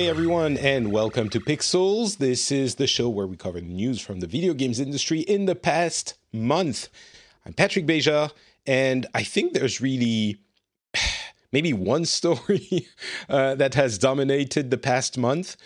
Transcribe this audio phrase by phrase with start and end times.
[0.00, 2.16] Hey everyone, and welcome to Pixels.
[2.16, 5.44] This is the show where we cover the news from the video games industry in
[5.44, 6.88] the past month.
[7.44, 8.32] I'm Patrick Beja,
[8.66, 10.38] and I think there's really
[11.52, 12.88] maybe one story
[13.28, 15.58] uh, that has dominated the past month,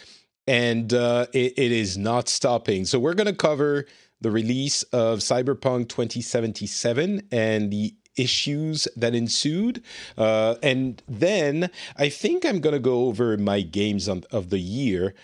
[0.48, 2.86] and uh, it, it is not stopping.
[2.86, 3.86] So we're going to cover
[4.20, 9.82] the release of Cyberpunk 2077 and the issues that ensued.
[10.16, 14.58] Uh, and then I think I'm going to go over my games on, of the
[14.58, 15.14] year,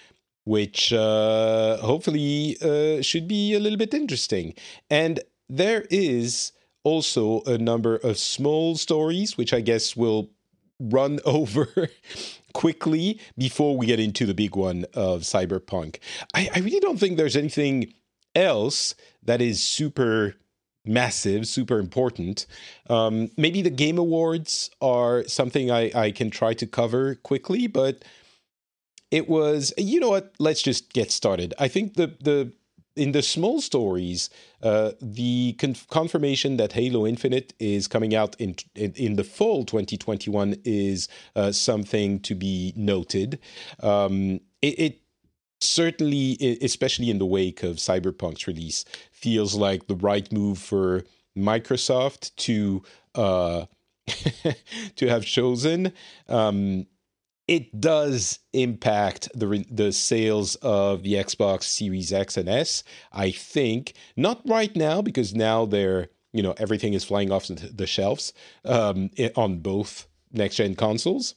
[0.45, 4.55] which uh, hopefully uh, should be a little bit interesting.
[4.89, 10.31] And there is also a number of small stories, which I guess will
[10.79, 11.89] run over
[12.53, 15.98] quickly before we get into the big one of Cyberpunk.
[16.34, 17.93] I, I really don't think there's anything
[18.34, 20.37] else that is super
[20.84, 22.47] massive, super important.
[22.89, 28.05] Um, maybe the Game Awards are something I, I can try to cover quickly, but
[29.11, 30.34] it was, you know what?
[30.39, 31.55] Let's just get started.
[31.58, 32.53] I think the, the,
[32.97, 34.31] in the small stories,
[34.62, 35.53] uh, the
[35.89, 41.53] confirmation that Halo Infinite is coming out in in, in the fall 2021 is uh,
[41.53, 43.39] something to be noted.
[43.81, 45.01] Um, it, it
[45.61, 51.05] certainly, especially in the wake of Cyberpunk's release, feels like the right move for
[51.36, 52.83] Microsoft to
[53.14, 53.67] uh,
[54.97, 55.92] to have chosen.
[56.28, 56.86] Um,
[57.48, 62.84] it does impact the the sales of the Xbox Series X and S.
[63.12, 67.86] I think not right now because now they're you know everything is flying off the
[67.86, 68.33] shelves
[68.64, 71.34] um, on both next gen consoles.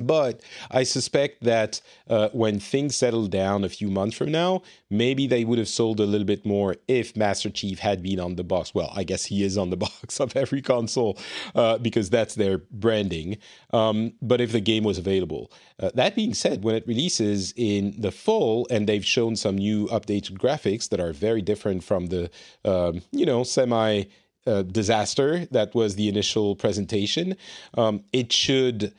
[0.00, 5.26] But I suspect that uh, when things settle down a few months from now, maybe
[5.26, 8.44] they would have sold a little bit more if Master Chief had been on the
[8.44, 8.74] box.
[8.74, 11.18] Well, I guess he is on the box of every console
[11.54, 13.38] uh, because that's their branding.
[13.72, 15.50] Um, but if the game was available.
[15.78, 19.86] Uh, that being said, when it releases in the fall and they've shown some new
[19.88, 22.30] updated graphics that are very different from the,
[22.64, 24.04] um, you know, semi
[24.46, 27.36] uh, disaster that was the initial presentation,
[27.76, 28.94] um, it should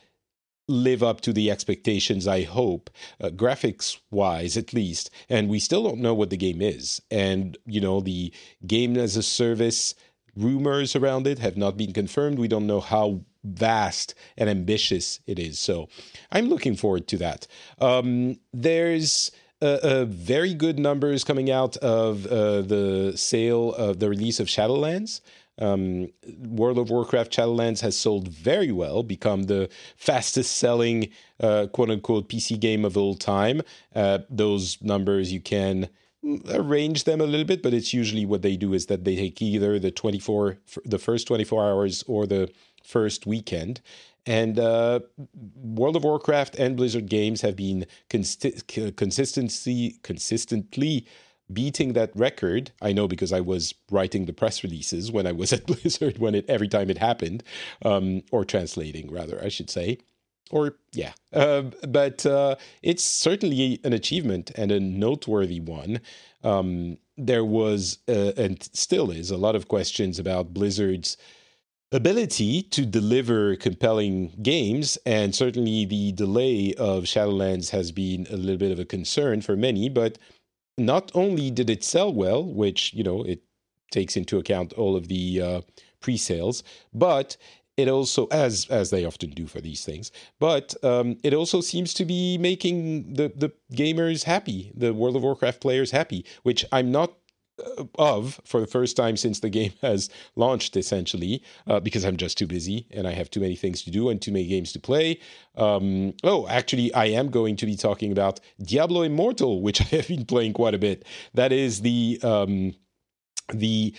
[0.72, 2.90] live up to the expectations, I hope,
[3.20, 5.10] uh, graphics wise at least.
[5.30, 7.02] And we still don't know what the game is.
[7.12, 8.34] And, you know, the
[8.66, 9.94] game as a service
[10.36, 12.40] rumors around it have not been confirmed.
[12.40, 15.60] We don't know how vast and ambitious it is.
[15.60, 15.90] So
[16.32, 17.48] I'm looking forward to that.
[17.80, 19.32] Um, there's
[19.62, 25.22] a very good numbers coming out of uh, the sale of the release of Shadowlands.
[25.62, 31.92] Um, World of Warcraft Shadowlands has sold very well, become the fastest selling uh, quote
[31.92, 33.62] unquote PC game of all time.
[33.96, 35.88] Uh, those numbers you can
[36.50, 39.42] arrange them a little bit, but it's usually what they do is that they take
[39.42, 42.52] either the 24, the first 24 hours or the
[42.84, 43.82] first weekend.
[44.26, 45.00] And uh,
[45.56, 51.08] World of Warcraft and Blizzard games have been consi- consistency, consistently
[51.54, 52.72] beating that record.
[52.82, 56.36] I know because I was writing the press releases when I was at Blizzard when
[56.36, 57.44] it every time it happened,
[57.84, 60.00] um, or translating rather, I should say.
[60.52, 66.02] Or yeah, uh, but uh, it's certainly an achievement and a noteworthy one.
[66.44, 71.16] Um, there was uh, and still is a lot of questions about Blizzard's
[71.92, 78.58] ability to deliver compelling games, and certainly the delay of Shadowlands has been a little
[78.58, 79.90] bit of a concern for many.
[79.90, 80.18] But
[80.86, 83.42] not only did it sell well, which you know it
[83.92, 85.62] takes into account all of the uh,
[86.00, 87.38] pre-sales, but
[87.78, 91.94] it also, as as they often do for these things, but um, it also seems
[91.96, 96.92] to be making the the gamers happy, the World of Warcraft players happy, which I'm
[96.92, 97.14] not
[97.96, 102.38] of for the first time since the game has launched, essentially, uh, because I'm just
[102.38, 104.80] too busy and I have too many things to do and too many games to
[104.80, 105.20] play.
[105.56, 110.08] Um, oh, actually, I am going to be talking about Diablo Immortal, which I have
[110.08, 111.06] been playing quite a bit.
[111.34, 112.76] That is the um,
[113.54, 113.94] the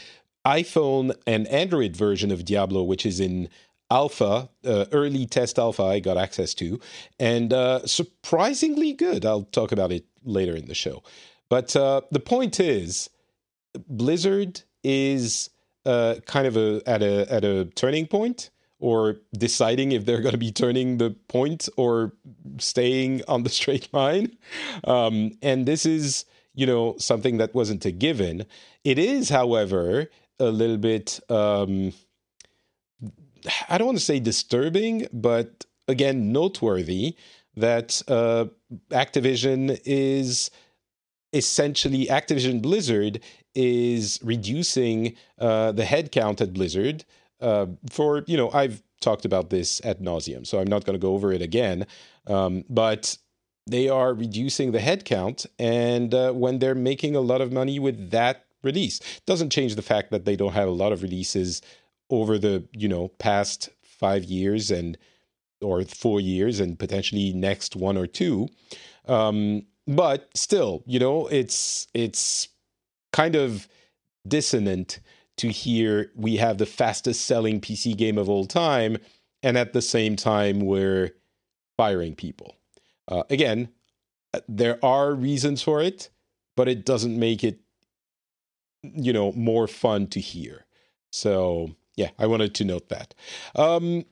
[0.47, 3.49] iPhone and Android version of Diablo, which is in
[3.91, 6.81] alpha, uh, early test alpha, I got access to,
[7.21, 9.27] and uh, surprisingly good.
[9.27, 11.03] I'll talk about it later in the show.
[11.49, 13.11] But uh, the point is,
[13.89, 15.51] Blizzard is
[15.85, 18.51] uh, kind of a at a at a turning point
[18.83, 22.13] or deciding if they're going to be turning the point or
[22.59, 24.37] staying on the straight line.
[24.85, 26.25] Um, and this is,
[26.55, 28.45] you know, something that wasn't a given.
[28.83, 30.11] It is, however,
[30.41, 31.93] a little bit, um,
[33.69, 37.15] I don't want to say disturbing, but again, noteworthy
[37.57, 38.47] that uh,
[38.91, 40.51] Activision is
[41.33, 43.21] essentially Activision Blizzard
[43.55, 47.05] is reducing uh, the headcount at Blizzard
[47.41, 51.03] uh, for, you know, I've talked about this at nauseum, so I'm not going to
[51.03, 51.87] go over it again.
[52.27, 53.19] Um, but
[53.67, 58.11] they are reducing the headcount, and uh, when they're making a lot of money with
[58.11, 61.63] that release, doesn't change the fact that they don't have a lot of releases
[62.11, 64.99] over the you know past five years and
[65.61, 68.49] or four years and potentially next one or two.
[69.07, 72.49] Um, but still, you know, it's it's
[73.13, 73.69] kind of
[74.27, 75.01] dissonant
[75.39, 78.99] to hear we have the fastest selling PC game of all time,
[79.43, 81.15] and at the same time we're
[81.77, 82.57] firing people.
[83.09, 83.69] Uh, again,
[84.35, 86.11] uh, there are reasons for it,
[86.57, 87.61] but it doesn't make it,
[88.83, 90.67] you know, more fun to hear.
[91.11, 93.15] So yeah, I wanted to note that.
[93.55, 94.05] Um,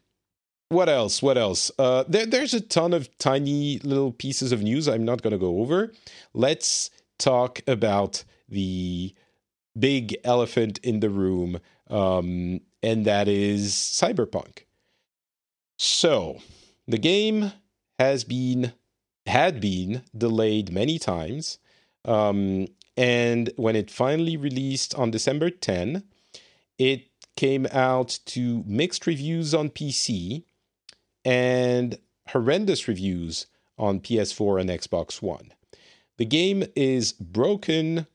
[0.68, 1.22] what else?
[1.22, 1.70] What else?
[1.78, 5.38] Uh, there, there's a ton of tiny little pieces of news I'm not going to
[5.38, 5.92] go over.
[6.32, 9.14] Let's talk about the
[9.78, 14.64] big elephant in the room, um, and that is Cyberpunk.
[15.78, 16.38] So,
[16.86, 17.52] the game
[17.98, 18.72] has been
[19.26, 21.58] had been delayed many times,
[22.04, 22.66] um,
[22.96, 26.02] and when it finally released on December 10,
[26.78, 27.06] it
[27.36, 30.44] came out to mixed reviews on PC
[31.24, 31.98] and
[32.28, 33.46] horrendous reviews
[33.78, 35.52] on PS4 and Xbox One.
[36.18, 38.06] The game is broken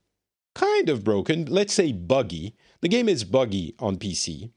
[0.56, 2.56] kind of broken, let's say buggy.
[2.81, 4.52] The game is buggy on PC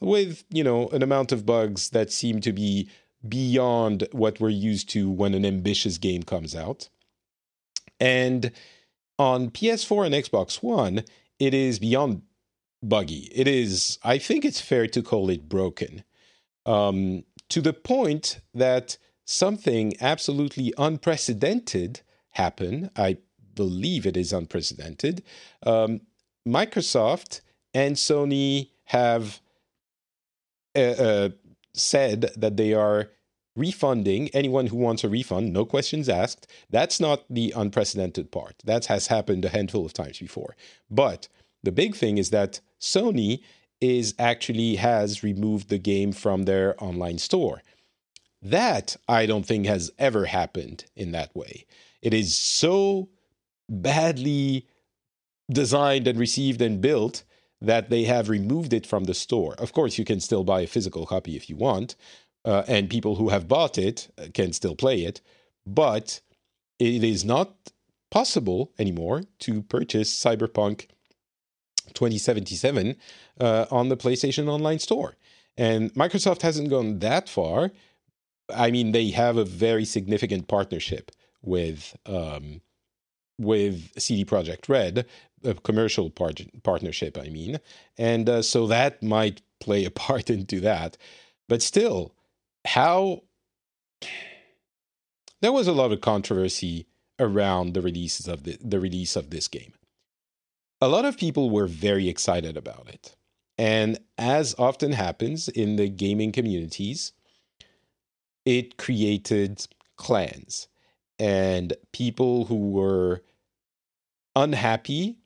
[0.00, 2.88] with, you know, an amount of bugs that seem to be
[3.26, 6.90] beyond what we're used to when an ambitious game comes out.
[7.98, 8.50] And
[9.18, 11.04] on PS4 and Xbox One,
[11.38, 12.22] it is beyond
[12.82, 13.30] buggy.
[13.34, 16.04] It is, I think it's fair to call it broken.
[16.66, 22.00] Um, to the point that something absolutely unprecedented
[22.30, 22.90] happened.
[22.96, 23.18] I
[23.54, 25.22] believe it is unprecedented.
[25.64, 26.00] Um,
[26.46, 27.40] Microsoft
[27.72, 29.40] and Sony have
[30.76, 31.28] uh, uh,
[31.72, 33.10] said that they are
[33.56, 36.46] refunding anyone who wants a refund, no questions asked.
[36.70, 38.56] That's not the unprecedented part.
[38.64, 40.56] That has happened a handful of times before.
[40.90, 41.28] But
[41.62, 43.42] the big thing is that Sony
[43.80, 47.62] is actually has removed the game from their online store.
[48.42, 51.66] That I don't think has ever happened in that way.
[52.02, 53.08] It is so
[53.68, 54.66] badly
[55.50, 57.24] designed and received and built
[57.60, 59.54] that they have removed it from the store.
[59.58, 61.96] Of course, you can still buy a physical copy if you want,
[62.44, 65.20] uh, and people who have bought it uh, can still play it,
[65.66, 66.20] but
[66.78, 67.54] it is not
[68.10, 70.88] possible anymore to purchase Cyberpunk
[71.94, 72.96] 2077
[73.40, 75.16] uh, on the PlayStation Online Store.
[75.56, 77.70] And Microsoft hasn't gone that far.
[78.54, 81.10] I mean, they have a very significant partnership
[81.42, 82.60] with um,
[83.38, 85.06] with CD Projekt Red,
[85.44, 87.58] a commercial part- partnership, I mean,
[87.98, 90.96] and uh, so that might play a part into that.
[91.48, 92.14] But still,
[92.64, 93.22] how
[95.40, 96.86] there was a lot of controversy
[97.18, 99.72] around the releases of the, the release of this game.
[100.80, 103.16] A lot of people were very excited about it.
[103.56, 107.12] And as often happens in the gaming communities,
[108.44, 109.66] it created
[109.96, 110.68] clans
[111.24, 113.22] and people who were
[114.36, 115.16] unhappy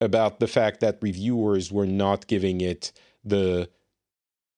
[0.00, 2.92] about the fact that reviewers were not giving it
[3.24, 3.68] the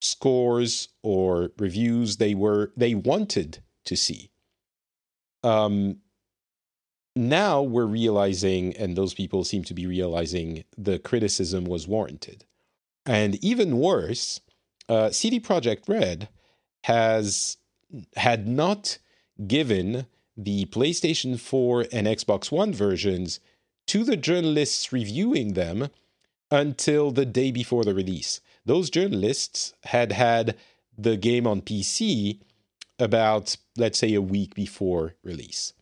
[0.02, 4.30] scores or reviews they were they wanted to see.
[5.42, 6.00] Um,
[7.16, 12.44] now we're realizing, and those people seem to be realizing, the criticism was warranted.
[13.06, 14.42] And even worse,
[14.86, 16.28] uh, CD Projekt Red
[16.84, 17.56] has
[18.16, 18.98] had not
[19.46, 20.06] given
[20.44, 23.40] the PlayStation 4 and Xbox One versions
[23.86, 25.88] to the journalists reviewing them
[26.50, 28.40] until the day before the release.
[28.64, 30.56] Those journalists had had
[30.96, 32.40] the game on PC
[32.98, 35.72] about, let's say, a week before release.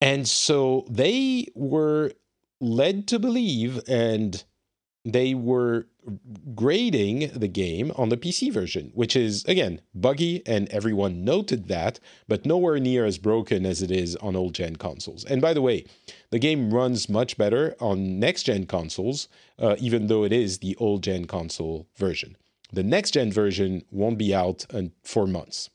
[0.00, 2.12] And so they were
[2.60, 4.44] led to believe, and
[5.12, 5.86] they were
[6.54, 11.98] grading the game on the PC version, which is, again, buggy, and everyone noted that,
[12.28, 15.24] but nowhere near as broken as it is on old gen consoles.
[15.24, 15.86] And by the way,
[16.30, 20.76] the game runs much better on next gen consoles, uh, even though it is the
[20.76, 22.36] old gen console version.
[22.70, 24.66] The next gen version won't be out
[25.02, 25.70] for months.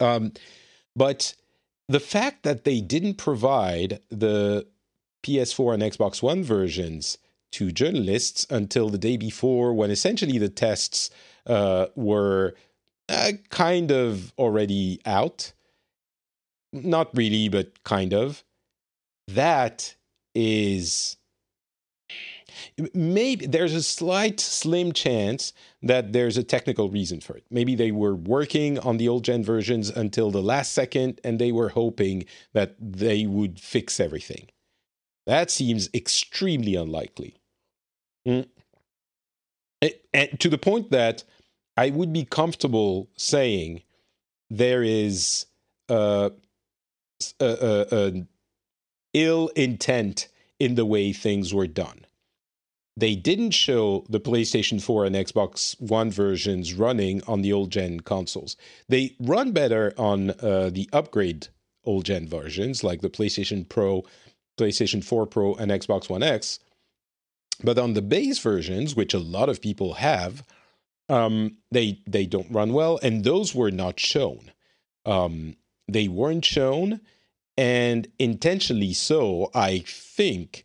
[0.00, 0.32] Um,
[0.96, 1.34] but
[1.88, 4.66] the fact that they didn't provide the
[5.22, 7.18] PS4 and Xbox One versions
[7.52, 11.10] to journalists until the day before, when essentially the tests
[11.46, 12.54] uh, were
[13.08, 15.52] uh, kind of already out.
[16.72, 18.44] Not really, but kind of.
[19.28, 19.96] That
[20.34, 21.16] is.
[22.94, 27.44] maybe there's a slight slim chance that there's a technical reason for it.
[27.50, 31.52] Maybe they were working on the old gen versions until the last second and they
[31.52, 34.48] were hoping that they would fix everything.
[35.26, 37.36] That seems extremely unlikely.
[38.26, 38.46] Mm.
[40.14, 41.24] And to the point that
[41.76, 43.82] I would be comfortable saying
[44.50, 45.46] there is
[45.88, 46.32] a,
[47.40, 48.26] a, a, a
[49.14, 52.06] ill intent in the way things were done.
[52.96, 58.00] They didn't show the PlayStation 4 and Xbox One versions running on the old gen
[58.00, 58.56] consoles.
[58.88, 61.48] They run better on uh, the upgrade
[61.84, 64.04] old gen versions like the PlayStation Pro,
[64.58, 66.58] PlayStation 4 Pro, and Xbox One X.
[67.62, 70.44] But on the base versions, which a lot of people have,
[71.08, 74.52] um, they they don't run well, and those were not shown.
[75.04, 75.56] Um,
[75.88, 77.00] they weren't shown,
[77.56, 80.64] and intentionally so, I think,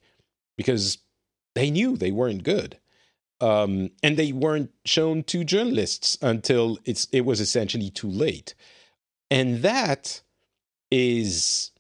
[0.58, 1.00] because
[1.56, 2.78] they knew they weren't good.
[3.40, 8.56] Um, and they weren't shown to journalists until it's it was essentially too late.
[9.30, 10.22] And that
[10.90, 11.72] is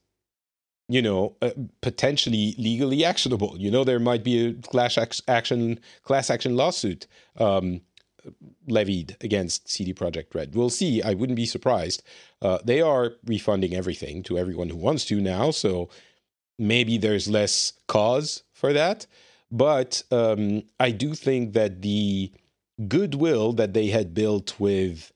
[0.89, 1.51] you know, uh,
[1.81, 3.55] potentially legally actionable.
[3.57, 7.81] You know, there might be a class action class action lawsuit um,
[8.67, 10.55] levied against CD Projekt Red.
[10.55, 11.01] We'll see.
[11.01, 12.03] I wouldn't be surprised.
[12.41, 15.89] Uh, they are refunding everything to everyone who wants to now, so
[16.57, 19.07] maybe there's less cause for that.
[19.51, 22.31] But um, I do think that the
[22.87, 25.11] goodwill that they had built with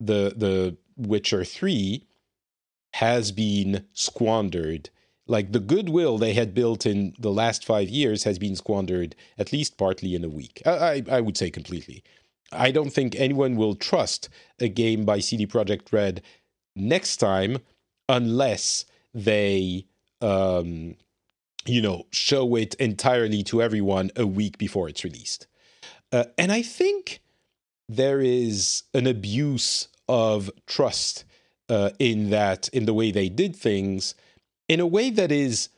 [0.00, 2.04] the the Witcher three
[2.98, 4.90] has been squandered.
[5.28, 9.52] Like the goodwill they had built in the last five years has been squandered at
[9.52, 10.60] least partly in a week.
[10.66, 12.02] I, I, I would say completely.
[12.50, 14.28] I don't think anyone will trust
[14.58, 16.22] a game by CD Projekt Red
[16.74, 17.58] next time
[18.08, 19.86] unless they,
[20.20, 20.96] um,
[21.66, 25.46] you know, show it entirely to everyone a week before it's released.
[26.10, 27.20] Uh, and I think
[27.88, 31.24] there is an abuse of trust
[31.68, 34.14] uh, in that in the way they did things
[34.68, 35.68] in a way that is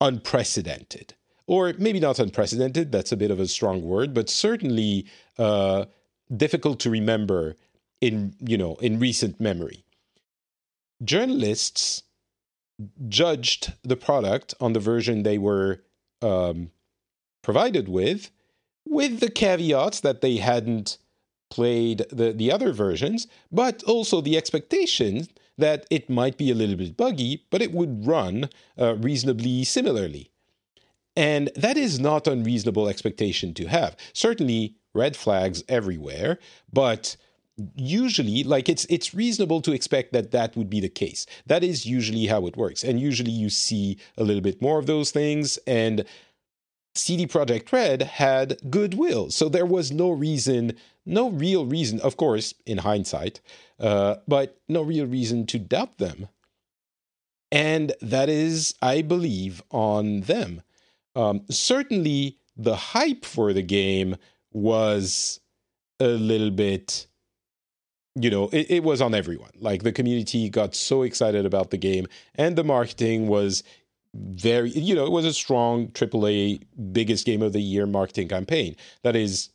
[0.00, 1.14] unprecedented.
[1.46, 5.06] Or maybe not unprecedented that's a bit of a strong word but certainly
[5.38, 5.86] uh,
[6.34, 7.56] difficult to remember
[8.00, 9.84] in you know in recent memory.
[11.02, 12.02] Journalists
[13.08, 15.82] judged the product on the version they were
[16.22, 16.70] um,
[17.42, 18.30] provided with
[18.86, 20.98] with the caveats that they hadn't
[21.50, 25.26] played the, the other versions, but also the expectation
[25.58, 30.30] that it might be a little bit buggy, but it would run uh, reasonably similarly.
[31.16, 33.96] And that is not unreasonable expectation to have.
[34.12, 36.38] Certainly red flags everywhere,
[36.72, 37.16] but
[37.74, 41.26] usually like it's it's reasonable to expect that that would be the case.
[41.46, 42.82] That is usually how it works.
[42.82, 46.04] And usually you see a little bit more of those things and
[46.94, 49.30] CD Projekt Red had goodwill.
[49.30, 53.40] So there was no reason, no real reason, of course, in hindsight,
[53.78, 56.28] uh, but no real reason to doubt them.
[57.52, 60.62] And that is, I believe, on them.
[61.16, 64.16] Um, certainly, the hype for the game
[64.52, 65.40] was
[65.98, 67.06] a little bit
[68.16, 69.52] you know, it, it, was on everyone.
[69.58, 73.62] Like the community got so excited about the game, and the marketing was
[74.14, 76.62] very, you know, it was a strong AAA
[76.92, 78.76] biggest game of the year marketing campaign.
[79.02, 79.50] That is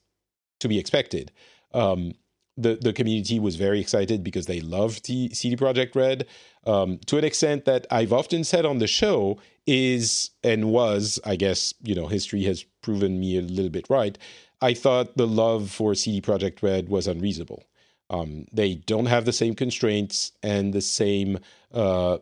[0.59, 1.31] to be expected.
[1.73, 2.13] Um,
[2.57, 6.25] the the community was very excited because they loved T- CD Projekt Red
[6.65, 11.35] um, to an extent that I've often said on the show is and was I
[11.35, 14.17] guess you know history has proven me a little bit right.
[14.61, 17.63] I thought the love for CD Projekt Red was unreasonable.
[18.09, 21.39] Um, they don't have the same constraints and the same
[21.73, 22.19] uh,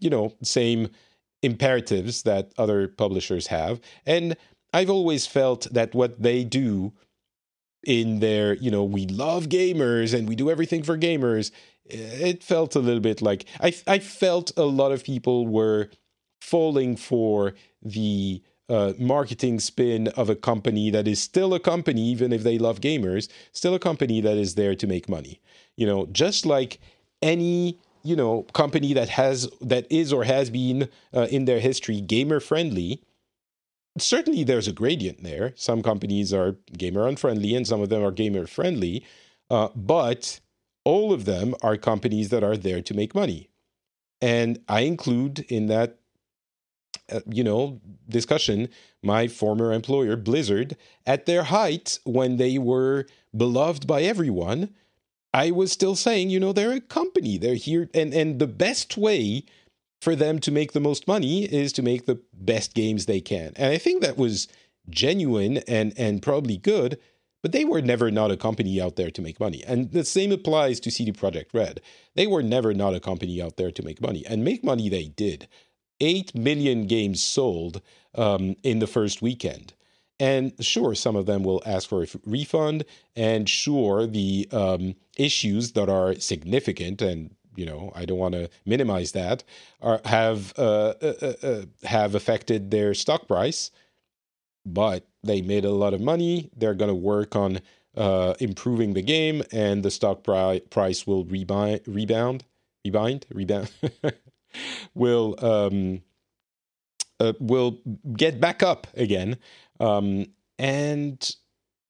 [0.00, 0.90] you know same
[1.44, 3.80] imperatives that other publishers have.
[4.06, 4.36] And
[4.72, 6.92] I've always felt that what they do
[7.84, 11.50] in their, you know, we love gamers and we do everything for gamers,
[11.84, 15.90] it felt a little bit like I, I felt a lot of people were
[16.40, 22.32] falling for the uh, marketing spin of a company that is still a company, even
[22.32, 25.40] if they love gamers, still a company that is there to make money.
[25.76, 26.80] You know, just like
[27.20, 32.00] any you know company that has that is or has been uh, in their history
[32.00, 33.02] gamer friendly
[33.98, 35.52] certainly there's a gradient there.
[35.56, 39.04] Some companies are gamer unfriendly and some of them are gamer friendly
[39.50, 40.40] uh, but
[40.84, 43.48] all of them are companies that are there to make money.
[44.20, 45.98] And i include in that
[47.12, 48.68] uh, you know discussion
[49.02, 53.06] my former employer blizzard at their height when they were
[53.36, 54.74] beloved by everyone
[55.34, 57.36] I was still saying, you know, they're a company.
[57.38, 59.44] They're here and and the best way
[60.00, 63.52] for them to make the most money is to make the best games they can.
[63.56, 64.46] And I think that was
[64.88, 67.00] genuine and and probably good,
[67.42, 69.64] but they were never not a company out there to make money.
[69.66, 71.80] And the same applies to CD Projekt Red.
[72.14, 75.08] They were never not a company out there to make money, and make money they
[75.08, 75.48] did.
[76.00, 77.82] Eight million games sold
[78.14, 79.74] um, in the first weekend.
[80.20, 82.84] And sure, some of them will ask for a refund,
[83.16, 88.50] and sure, the um, issues that are significant and you know I don't want to
[88.66, 89.44] minimize that
[89.80, 93.70] are have uh, uh, uh, uh, have affected their stock price,
[94.66, 96.50] but they made a lot of money.
[96.56, 97.60] They're going to work on
[97.96, 102.44] uh, improving the game, and the stock pri- price will rebound, rebound,
[102.84, 103.70] rebound, rebound,
[104.94, 106.02] will um,
[107.20, 107.78] uh, will
[108.16, 109.38] get back up again.
[109.80, 110.26] Um,
[110.58, 111.36] and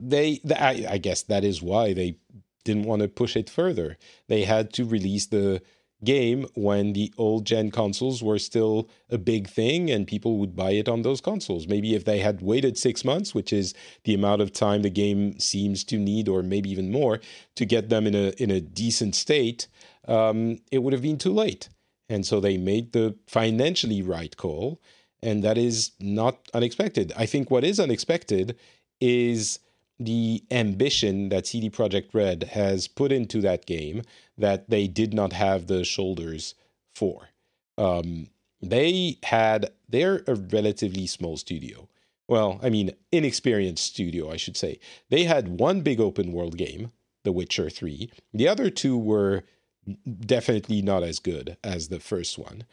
[0.00, 2.18] they, I, I guess that is why they
[2.64, 3.96] didn't want to push it further.
[4.28, 5.62] They had to release the
[6.04, 10.72] game when the old gen consoles were still a big thing and people would buy
[10.72, 11.66] it on those consoles.
[11.66, 15.38] Maybe if they had waited six months, which is the amount of time the game
[15.38, 17.20] seems to need, or maybe even more,
[17.56, 19.66] to get them in a in a decent state,
[20.06, 21.68] um, it would have been too late.
[22.08, 24.80] And so they made the financially right call,
[25.22, 27.12] and that is not unexpected.
[27.16, 28.56] I think what is unexpected
[29.00, 29.58] is
[29.98, 34.02] the ambition that CD Projekt Red has put into that game
[34.36, 36.54] that they did not have the shoulders
[36.94, 37.28] for.
[37.78, 38.28] Um,
[38.60, 41.88] they had they're a relatively small studio.
[42.26, 44.80] Well, I mean, inexperienced studio, I should say.
[45.10, 46.90] They had one big open world game,
[47.22, 48.10] The Witcher 3.
[48.32, 49.42] The other two were
[50.20, 52.64] definitely not as good as the first one.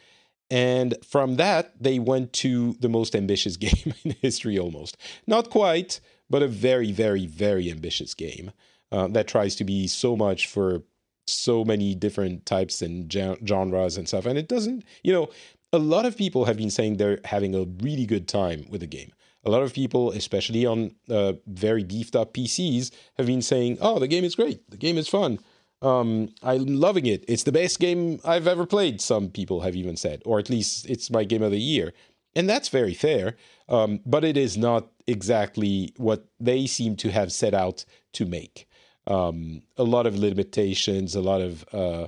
[0.50, 4.98] And from that, they went to the most ambitious game in history almost.
[5.28, 6.00] Not quite,
[6.32, 8.52] but a very, very, very ambitious game
[8.92, 10.84] uh, that tries to be so much for
[11.28, 14.26] so many different types and genres and stuff.
[14.26, 15.30] And it doesn't, you know,
[15.74, 18.88] a lot of people have been saying they're having a really good time with the
[18.88, 19.12] game.
[19.44, 23.98] A lot of people, especially on uh, very beefed up PCs, have been saying, "Oh,
[23.98, 24.70] the game is great.
[24.70, 25.40] The game is fun.
[25.82, 27.26] Um, I'm loving it.
[27.28, 30.88] It's the best game I've ever played." Some people have even said, or at least
[30.88, 31.92] it's my game of the year,
[32.36, 33.36] and that's very fair.
[33.68, 38.68] Um, but it is not exactly what they seem to have set out to make.
[39.08, 42.08] Um, a lot of limitations, a lot of uh,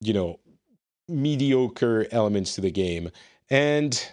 [0.00, 0.38] you know
[1.08, 3.10] mediocre elements to the game,
[3.48, 4.12] and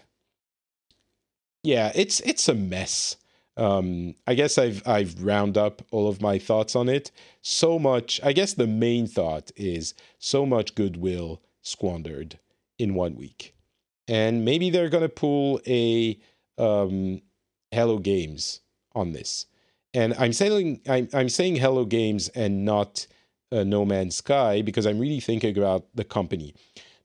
[1.64, 3.18] yeah, it's it's a mess.
[3.58, 7.12] Um, I guess I've I've round up all of my thoughts on it.
[7.42, 8.22] So much.
[8.24, 12.40] I guess the main thought is so much goodwill squandered
[12.80, 13.56] in one week,
[14.08, 16.20] and maybe they're gonna pull a
[16.58, 17.22] um,
[17.74, 18.62] Hello Games
[18.96, 19.46] on this.
[19.94, 23.06] And I'm saying I'm, I'm saying Hello Games and not
[23.52, 26.54] uh, No Man's Sky because I'm really thinking about the company.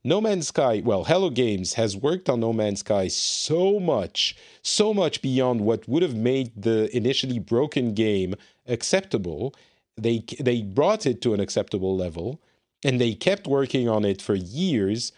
[0.05, 4.95] No Man's Sky, well, Hello Games has worked on No Man's Sky so much, so
[4.95, 8.35] much beyond what would have made the initially broken game
[8.67, 9.55] acceptable.
[9.97, 12.41] They they brought it to an acceptable level,
[12.85, 15.13] and they kept working on it for years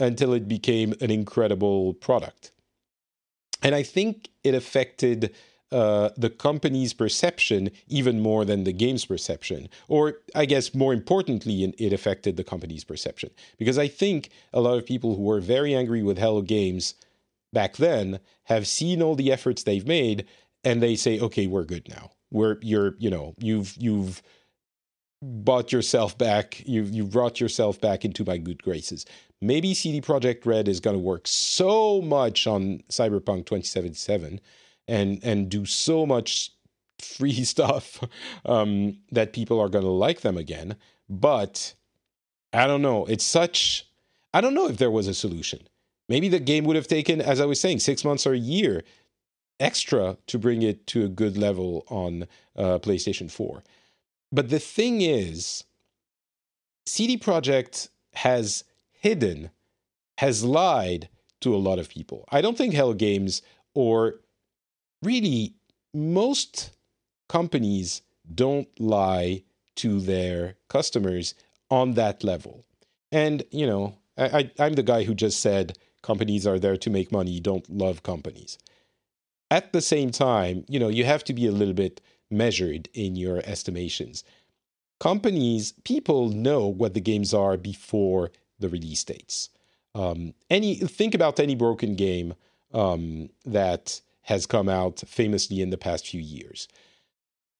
[0.00, 2.50] until it became an incredible product.
[3.62, 5.34] And I think it affected
[5.70, 9.68] uh, the company's perception even more than the game's perception.
[9.88, 13.30] Or, I guess, more importantly, it affected the company's perception.
[13.58, 16.94] Because I think a lot of people who were very angry with Hello Games
[17.52, 20.26] back then have seen all the efforts they've made
[20.64, 22.10] and they say, okay, we're good now.
[22.30, 24.22] We're, you're, you know, you've, you've,
[25.22, 29.06] bought yourself back you've you've brought yourself back into my good graces
[29.40, 34.40] maybe CD Projekt Red is going to work so much on Cyberpunk 2077
[34.88, 36.50] and and do so much
[36.98, 38.02] free stuff
[38.46, 40.76] um, that people are going to like them again.
[41.08, 41.74] But
[42.52, 43.04] I don't know.
[43.06, 43.86] It's such.
[44.32, 45.60] I don't know if there was a solution.
[46.08, 48.82] Maybe the game would have taken, as I was saying, six months or a year
[49.60, 53.62] extra to bring it to a good level on uh, PlayStation 4.
[54.32, 55.64] But the thing is,
[56.86, 59.50] CD Projekt has hidden,
[60.18, 61.08] has lied
[61.42, 62.24] to a lot of people.
[62.30, 63.42] I don't think Hello Games
[63.74, 64.20] or
[65.02, 65.54] really
[65.92, 66.70] most
[67.28, 68.02] companies
[68.34, 69.42] don't lie
[69.76, 71.34] to their customers
[71.70, 72.64] on that level.
[73.10, 77.12] And, you know, I, am the guy who just said companies are there to make
[77.12, 78.58] money, don't love companies.
[79.50, 82.00] At the same time, you know, you have to be a little bit
[82.32, 84.24] measured in your estimations.
[85.00, 89.50] Companies, people know what the games are before the release dates.
[89.94, 92.34] Um, any think about any broken game
[92.72, 96.68] um, that has come out famously in the past few years.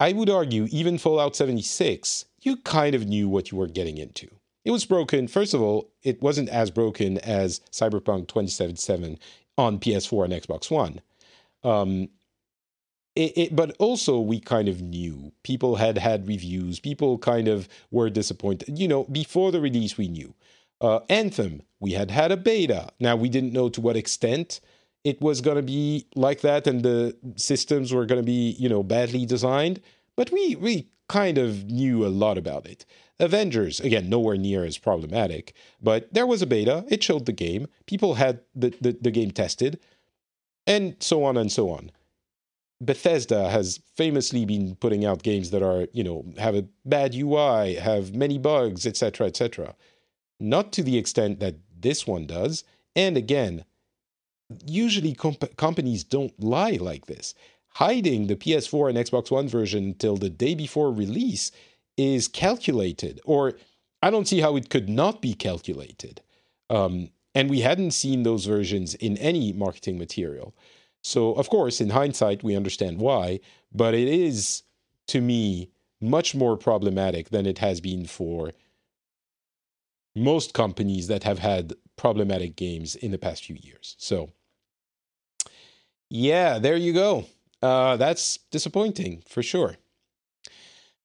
[0.00, 4.28] I would argue even Fallout 76, you kind of knew what you were getting into.
[4.64, 5.28] It was broken.
[5.28, 9.18] First of all, it wasn't as broken as Cyberpunk 2077
[9.58, 11.00] on PS4 and Xbox One.
[11.64, 12.08] Um,
[13.14, 15.32] it, it, but also we kind of knew.
[15.42, 16.80] People had had reviews.
[16.80, 18.78] People kind of were disappointed.
[18.78, 20.34] You know before the release we knew.
[20.80, 22.90] Uh, anthem we had had a beta.
[22.98, 24.60] Now we didn't know to what extent
[25.04, 28.68] it was going to be like that and the systems were going to be you
[28.68, 29.80] know badly designed
[30.16, 32.86] but we we kind of knew a lot about it.
[33.20, 36.84] Avengers again nowhere near as problematic but there was a beta.
[36.88, 37.68] It showed the game.
[37.86, 39.78] People had the, the, the game tested
[40.66, 41.90] and so on and so on
[42.84, 47.74] Bethesda has famously been putting out games that are, you know, have a bad UI,
[47.74, 49.74] have many bugs, etc., etc.
[50.40, 52.64] Not to the extent that this one does.
[52.96, 53.64] And again,
[54.66, 57.34] usually comp- companies don't lie like this.
[57.74, 61.52] Hiding the PS4 and Xbox One version until the day before release
[61.96, 63.54] is calculated, or
[64.02, 66.20] I don't see how it could not be calculated.
[66.68, 70.54] Um, and we hadn't seen those versions in any marketing material.
[71.02, 73.40] So, of course, in hindsight, we understand why,
[73.72, 74.62] but it is,
[75.08, 78.52] to me, much more problematic than it has been for
[80.14, 83.96] most companies that have had problematic games in the past few years.
[83.98, 84.30] So,
[86.08, 87.24] yeah, there you go.
[87.62, 89.76] Uh, that's disappointing for sure.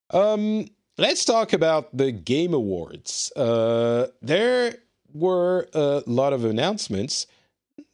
[0.10, 3.32] Um, let's talk about the Game Awards.
[3.36, 4.76] Uh, there
[5.14, 7.28] were a lot of announcements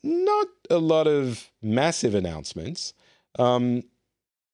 [0.03, 2.93] not a lot of massive announcements.
[3.39, 3.83] Um,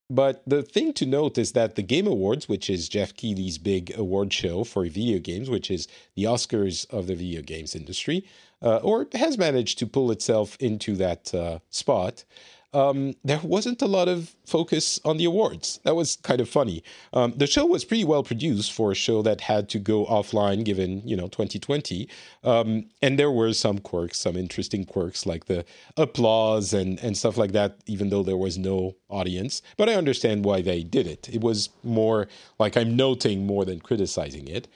[0.10, 3.96] but the thing to note is that the Game Awards, which is Geoff Keighley's big
[3.96, 8.26] award show for video games, which is the Oscars of the video games industry,
[8.62, 12.26] uh, or has managed to pull itself into that uh, spot,
[12.74, 15.80] um, there wasn't a lot of focus on the awards.
[15.84, 16.84] That was kind of funny.
[17.14, 20.64] Um, the show was pretty well produced for a show that had to go offline,
[20.64, 22.08] given you know 2020,
[22.44, 25.66] um, and there were some quirks, some interesting quirks like the
[25.98, 27.78] applause and and stuff like that.
[27.88, 31.28] Even though there was no audience, but I understand why they did it.
[31.30, 32.28] It was more
[32.60, 34.68] like I'm noting more than criticizing it.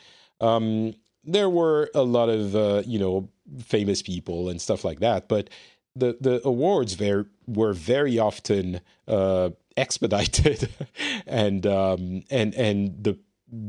[0.41, 3.29] Um, there were a lot of uh, you know
[3.63, 5.49] famous people and stuff like that, but
[5.95, 10.69] the the awards very, were very often uh, expedited,
[11.27, 13.17] and um, and and the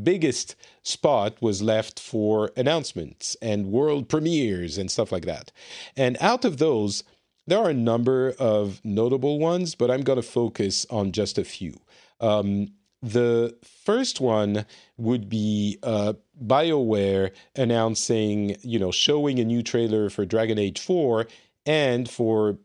[0.02, 5.52] biggest spot was left for announcements and world premieres and stuff like that.
[5.94, 7.04] And out of those,
[7.46, 11.44] there are a number of notable ones, but I'm going to focus on just a
[11.44, 11.78] few.
[12.20, 12.68] Um,
[13.02, 14.64] the first one
[14.96, 21.26] would be uh, BioWare announcing, you know, showing a new trailer for Dragon Age 4
[21.66, 22.58] and for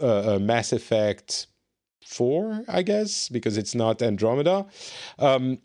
[0.00, 1.46] uh, Mass Effect
[2.06, 4.66] 4, I guess, because it's not Andromeda.
[5.18, 5.58] Um,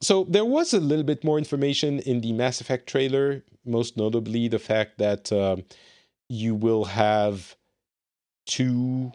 [0.00, 4.48] so there was a little bit more information in the Mass Effect trailer, most notably
[4.48, 5.56] the fact that uh,
[6.28, 7.56] you will have
[8.46, 9.12] two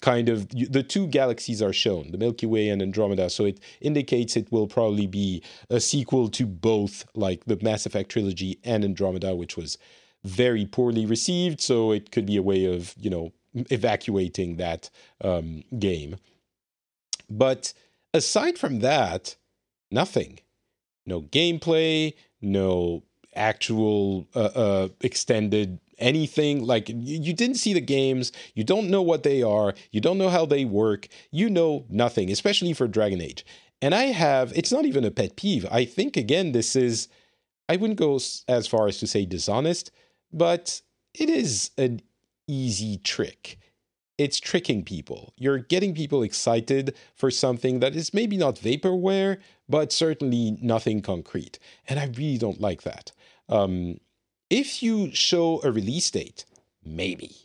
[0.00, 4.36] kind of the two galaxies are shown the milky way and andromeda so it indicates
[4.36, 9.34] it will probably be a sequel to both like the mass effect trilogy and andromeda
[9.34, 9.76] which was
[10.24, 11.60] very poorly received.
[11.60, 14.90] So it could be a way of, you know, evacuating that
[15.22, 16.16] um, game.
[17.30, 17.72] But
[18.12, 19.36] aside from that,
[19.90, 20.40] nothing.
[21.06, 23.02] No gameplay, no
[23.34, 26.64] actual uh, uh, extended anything.
[26.64, 30.18] Like you, you didn't see the games, you don't know what they are, you don't
[30.18, 33.44] know how they work, you know nothing, especially for Dragon Age.
[33.80, 35.66] And I have, it's not even a pet peeve.
[35.70, 37.08] I think, again, this is,
[37.68, 39.90] I wouldn't go as far as to say dishonest,
[40.32, 40.80] but
[41.14, 42.02] it is an
[42.46, 43.58] easy trick.
[44.16, 45.32] It's tricking people.
[45.36, 49.38] You're getting people excited for something that is maybe not vaporware,
[49.68, 51.58] but certainly nothing concrete.
[51.88, 53.12] And I really don't like that.
[53.48, 53.98] Um,
[54.50, 56.44] if you show a release date,
[56.84, 57.36] maybe.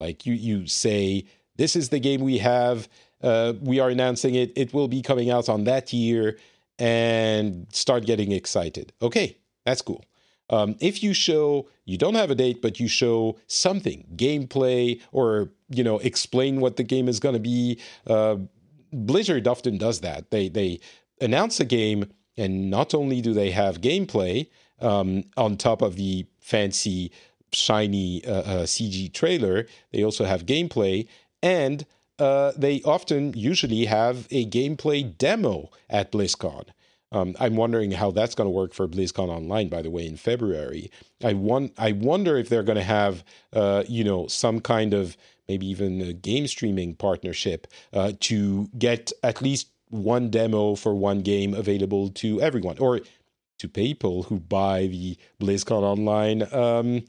[0.00, 1.24] Like you, you say,
[1.56, 2.88] this is the game we have.
[3.22, 4.52] Uh, we are announcing it.
[4.56, 6.38] It will be coming out on that year
[6.78, 8.92] and start getting excited.
[9.00, 10.04] Okay, that's cool.
[10.50, 15.50] Um, if you show you don't have a date, but you show something, gameplay, or
[15.68, 17.80] you know, explain what the game is going to be.
[18.06, 18.36] Uh,
[18.92, 20.30] Blizzard often does that.
[20.30, 20.80] They they
[21.20, 24.48] announce a game, and not only do they have gameplay
[24.80, 27.10] um, on top of the fancy,
[27.52, 31.06] shiny uh, uh, CG trailer, they also have gameplay
[31.42, 31.86] and.
[32.18, 36.66] Uh, they often usually have a gameplay demo at BlizzCon.
[37.12, 40.16] Um, I'm wondering how that's going to work for BlizzCon Online, by the way, in
[40.16, 40.90] February.
[41.22, 43.22] I want I wonder if they're going to have,
[43.52, 45.16] uh, you know, some kind of
[45.48, 51.20] maybe even a game streaming partnership uh, to get at least one demo for one
[51.20, 53.00] game available to everyone, or
[53.58, 57.04] to people who buy the BlizzCon Online um,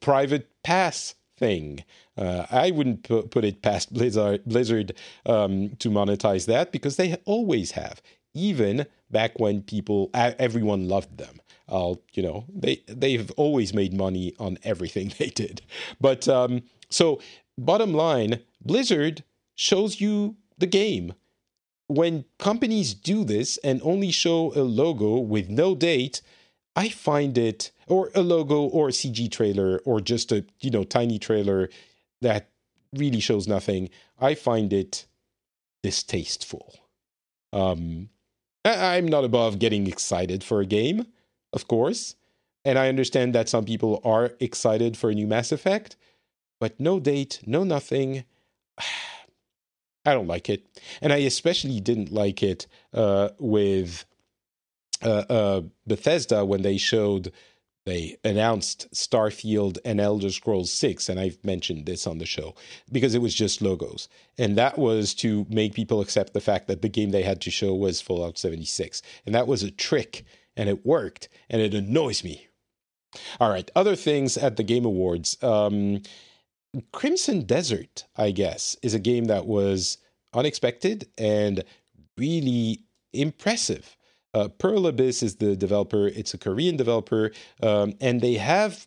[0.00, 1.84] private pass thing.
[2.16, 4.92] Uh, I wouldn't pu- put it past Blizzard, Blizzard
[5.26, 8.02] um, to monetize that because they always have,
[8.34, 11.40] even back when people, everyone loved them.
[11.68, 15.62] I'll, you know, they they've always made money on everything they did.
[16.00, 17.20] But um, so,
[17.56, 21.14] bottom line, Blizzard shows you the game.
[21.86, 26.22] When companies do this and only show a logo with no date,
[26.76, 30.84] I find it, or a logo, or a CG trailer, or just a you know
[30.84, 31.68] tiny trailer
[32.20, 32.50] that
[32.94, 33.90] really shows nothing.
[34.20, 35.06] I find it
[35.82, 36.74] distasteful.
[37.52, 38.10] Um,
[38.64, 41.06] I'm not above getting excited for a game,
[41.52, 42.14] of course,
[42.64, 45.96] and I understand that some people are excited for a new Mass Effect,
[46.60, 48.24] but no date, no nothing.
[50.04, 50.66] I don't like it,
[51.02, 54.06] and I especially didn't like it uh, with
[55.02, 57.32] uh, uh, Bethesda when they showed
[57.86, 62.54] they announced Starfield and Elder Scrolls 6 and I've mentioned this on the show
[62.92, 66.82] because it was just logos and that was to make people accept the fact that
[66.82, 70.24] the game they had to show was Fallout 76 and that was a trick
[70.56, 72.48] and it worked and it annoys me.
[73.40, 75.42] All right, other things at the Game Awards.
[75.42, 76.02] Um,
[76.92, 79.98] Crimson Desert, I guess, is a game that was
[80.32, 81.64] unexpected and
[82.16, 83.96] really impressive.
[84.32, 86.06] Uh, Pearl Abyss is the developer.
[86.08, 88.86] It's a Korean developer, um, and they have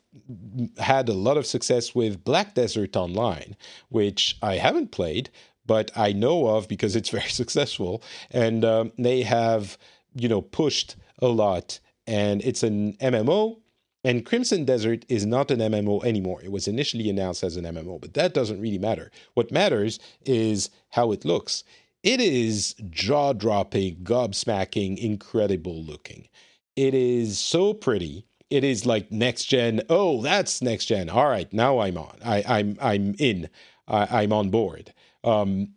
[0.77, 3.55] had a lot of success with Black Desert Online,
[3.89, 5.29] which I haven't played,
[5.65, 8.03] but I know of because it's very successful.
[8.31, 9.77] And um, they have,
[10.13, 11.79] you know, pushed a lot.
[12.05, 13.59] And it's an MMO.
[14.05, 16.41] And Crimson Desert is not an MMO anymore.
[16.43, 19.11] It was initially announced as an MMO, but that doesn't really matter.
[19.33, 21.63] What matters is how it looks.
[22.03, 26.27] It is jaw dropping, gobsmacking, incredible looking.
[26.75, 28.25] It is so pretty.
[28.49, 29.81] It is like next gen.
[29.89, 31.09] Oh, that's next gen.
[31.09, 32.17] All right, now I'm on.
[32.23, 33.49] I, I'm I'm in.
[33.87, 34.93] I, am on board.
[35.23, 35.69] Um,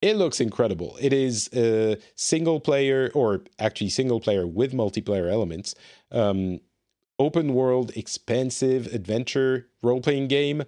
[0.00, 0.96] it looks incredible.
[1.00, 5.74] It is a single player, or actually single player with multiplayer elements.
[6.12, 6.60] Um,
[7.18, 10.62] open world, expansive adventure role playing game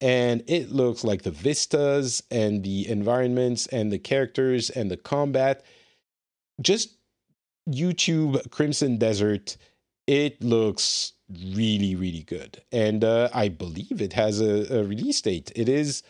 [0.00, 5.64] and it looks like the vistas and the environments and the characters and the combat
[6.60, 6.96] just
[7.68, 9.56] youtube crimson desert
[10.06, 11.12] it looks
[11.54, 12.62] really really good.
[12.72, 15.52] And uh, i believe it has a, a, release date.
[15.54, 16.02] It is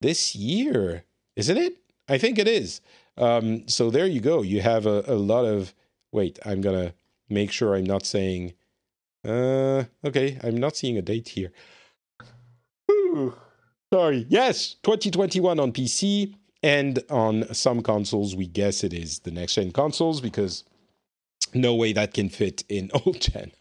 [0.00, 1.04] this year
[1.36, 1.76] isn't it?
[2.08, 2.80] I think it is.
[3.18, 4.42] Um, so there you go.
[4.42, 5.74] You have a, a lot of
[6.16, 6.94] wait i'm gonna
[7.28, 8.54] make sure i'm not saying
[9.24, 11.52] uh, okay i'm not seeing a date here
[13.92, 14.26] Sorry.
[14.28, 18.34] Yes, 2021 on PC and on some consoles.
[18.34, 20.64] We guess it is the next gen consoles because
[21.54, 23.52] no way that can fit in old gen.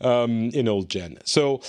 [0.00, 1.18] Um, in old gen.
[1.24, 1.60] So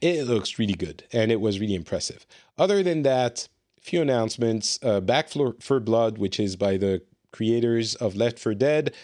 [0.00, 2.26] it looks really good and it was really impressive.
[2.58, 3.48] Other than that,
[3.80, 4.78] few announcements.
[4.82, 7.02] Uh, Back 4, for Blood, which is by the
[7.32, 8.94] creators of Left 4 Dead.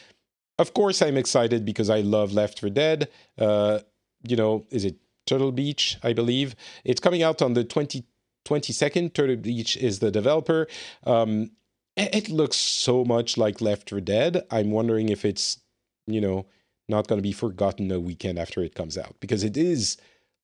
[0.59, 3.09] Of course, I'm excited because I love Left 4 Dead.
[3.39, 3.81] Uh,
[4.27, 6.55] you know, is it Turtle Beach, I believe.
[6.85, 8.05] It's coming out on the 20,
[8.45, 9.13] 22nd.
[9.13, 10.67] Turtle Beach is the developer.
[11.05, 11.51] Um,
[11.97, 14.45] it looks so much like Left 4 Dead.
[14.51, 15.59] I'm wondering if it's,
[16.07, 16.47] you know,
[16.89, 19.97] not going to be forgotten a weekend after it comes out because it is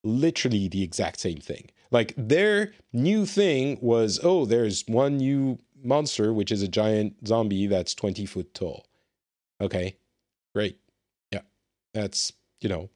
[0.03, 1.71] literally the exact same thing.
[1.90, 7.66] Like their new thing was, oh, there's one new monster, which is a giant zombie
[7.66, 8.87] that's 20 foot tall.
[9.61, 9.97] Okay,
[10.55, 10.79] great.
[11.31, 11.42] Yeah,
[11.92, 12.88] that's, you know,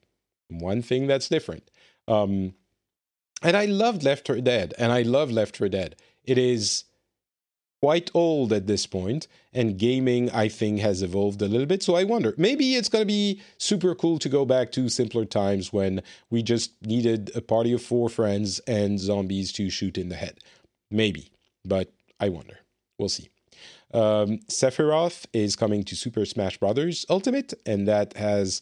[0.49, 1.69] one thing that's different.
[2.07, 2.53] Um,
[3.41, 5.95] and I loved Left 4 Dead, and I love Left 4 Dead.
[6.23, 6.85] It is
[7.81, 11.83] quite old at this point, and gaming, I think, has evolved a little bit.
[11.83, 15.25] So I wonder, maybe it's going to be super cool to go back to simpler
[15.25, 20.09] times when we just needed a party of four friends and zombies to shoot in
[20.09, 20.39] the head.
[20.89, 21.31] Maybe,
[21.63, 22.59] but I wonder.
[22.97, 23.29] We'll see.
[23.93, 28.61] Um, Sephiroth is coming to Super Smash Brothers Ultimate, and that has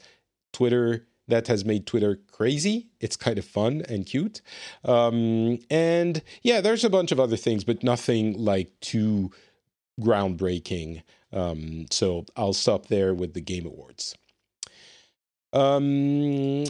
[0.51, 2.88] Twitter that has made Twitter crazy.
[2.99, 4.41] It's kind of fun and cute.
[4.83, 9.31] Um, and yeah, there's a bunch of other things, but nothing like too
[9.99, 11.03] groundbreaking.
[11.31, 14.15] Um, so I'll stop there with the Game Awards.
[15.51, 16.65] Um,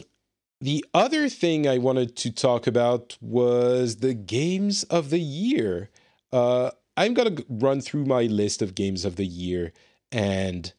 [0.60, 5.90] the other thing I wanted to talk about was the games of the year.
[6.32, 9.72] Uh, I'm going to run through my list of games of the year
[10.10, 10.72] and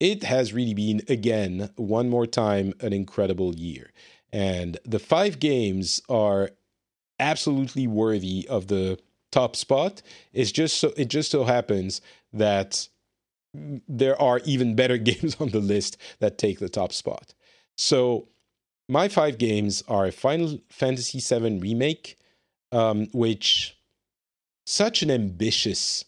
[0.00, 3.92] it has really been, again, one more time, an incredible year.
[4.32, 6.50] And the five games are
[7.18, 8.98] absolutely worthy of the
[9.32, 10.02] top spot.
[10.32, 12.00] It's just so it just so happens
[12.32, 12.88] that
[13.54, 17.34] there are even better games on the list that take the top spot.
[17.76, 18.28] So
[18.88, 22.16] my five games are Final Fantasy VII Remake,
[22.72, 23.76] um, which
[24.64, 26.04] such an ambitious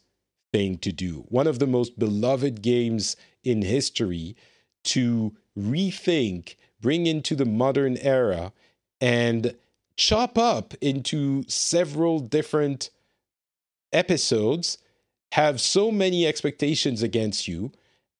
[0.52, 1.24] thing to do.
[1.28, 4.36] One of the most beloved games in history
[4.84, 8.52] to rethink, bring into the modern era,
[9.00, 9.54] and
[9.96, 12.90] chop up into several different
[13.92, 14.78] episodes,
[15.32, 17.72] have so many expectations against you,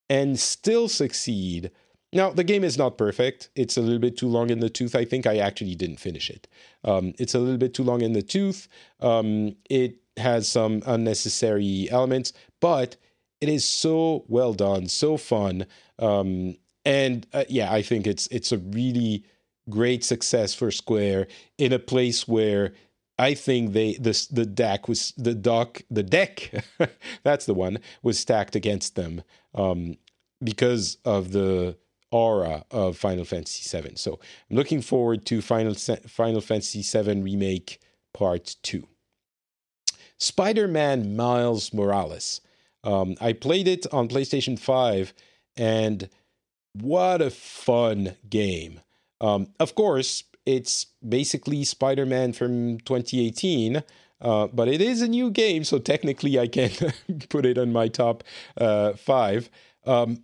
[0.09, 1.71] and still succeed.
[2.11, 3.49] Now, the game is not perfect.
[3.55, 4.95] It's a little bit too long in the tooth.
[4.95, 6.47] I think I actually didn't finish it.
[6.83, 8.67] Um, it's a little bit too long in the tooth.
[8.99, 12.95] Um, it has some unnecessary elements, but
[13.41, 15.65] it is so well done, so fun.
[15.97, 16.55] Um,
[16.85, 19.23] and uh, yeah, I think it's it's a really
[19.69, 21.27] great success for Square
[21.57, 22.73] in a place where
[23.17, 26.51] I think they the the deck was the dock the deck
[27.23, 29.95] that's the one was stacked against them um,
[30.43, 31.77] because of the
[32.11, 33.95] aura of Final Fantasy VII.
[33.95, 37.79] So I'm looking forward to Final Final Fantasy VII remake
[38.13, 38.87] part two.
[40.19, 42.41] Spider-Man Miles Morales.
[42.83, 45.13] Um, I played it on PlayStation Five,
[45.55, 46.09] and
[46.73, 48.81] what a fun game!
[49.21, 53.83] Um, of course, it's basically Spider Man from 2018.
[54.21, 56.71] Uh, but it is a new game, so technically I can
[57.29, 58.23] put it on my top
[58.57, 59.49] uh, five.
[59.85, 60.23] Um,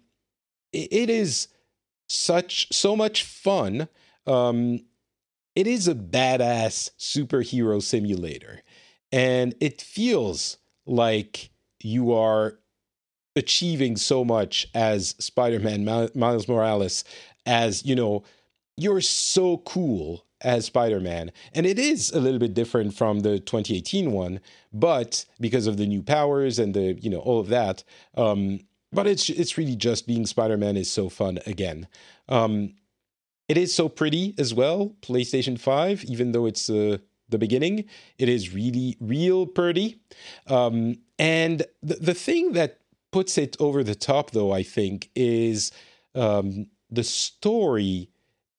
[0.73, 1.47] it, it is
[2.09, 3.87] such so much fun.
[4.27, 4.81] Um,
[5.55, 8.61] it is a badass superhero simulator,
[9.15, 11.49] and it feels like
[11.81, 12.59] you are
[13.37, 17.05] achieving so much as Spider-Man Miles Morales,
[17.45, 18.23] as you know
[18.77, 21.31] you're so cool as Spider-Man.
[21.53, 24.41] And it is a little bit different from the 2018 one,
[24.73, 27.85] but because of the new powers and the, you know, all of that.
[28.15, 28.59] Um,
[28.91, 31.87] but it's it's really just being Spider-Man is so fun again.
[32.27, 32.73] Um,
[33.47, 36.97] it is so pretty as well, PlayStation 5, even though it's uh,
[37.29, 37.85] the beginning.
[38.17, 39.99] It is really, real pretty.
[40.47, 42.79] Um, and the, the thing that
[43.11, 45.71] puts it over the top, though, I think, is
[46.13, 48.09] um, the story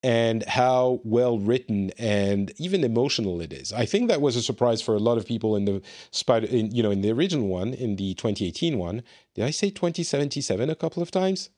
[0.03, 3.73] and how well written and even emotional it is.
[3.73, 6.71] I think that was a surprise for a lot of people in the spider, in,
[6.71, 9.03] you know, in the original one, in the 2018 one.
[9.35, 11.51] Did I say 2077 a couple of times?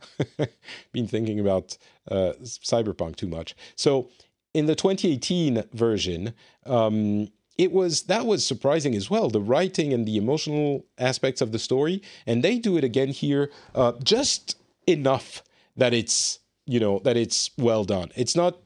[0.93, 1.77] Been thinking about
[2.11, 3.55] uh, Cyberpunk too much.
[3.77, 4.09] So
[4.55, 6.35] in the 2018 version,
[6.67, 9.29] um, it was that was surprising as well.
[9.29, 13.51] The writing and the emotional aspects of the story, and they do it again here,
[13.75, 14.57] uh, just
[14.87, 15.43] enough
[15.77, 18.11] that it's you know that it's well done.
[18.15, 18.59] It's not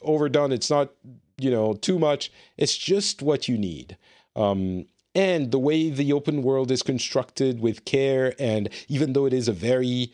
[0.00, 0.50] overdone.
[0.50, 0.92] It's not
[1.36, 2.32] you know too much.
[2.56, 3.98] It's just what you need.
[4.34, 9.32] Um, and the way the open world is constructed with care, and even though it
[9.32, 10.12] is a very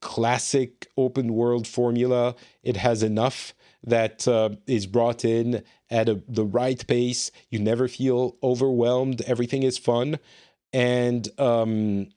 [0.00, 3.54] classic open world formula, it has enough
[3.86, 7.30] that uh, is brought in at a, the right pace.
[7.50, 9.22] You never feel overwhelmed.
[9.22, 10.18] Everything is fun,
[10.72, 12.08] and um,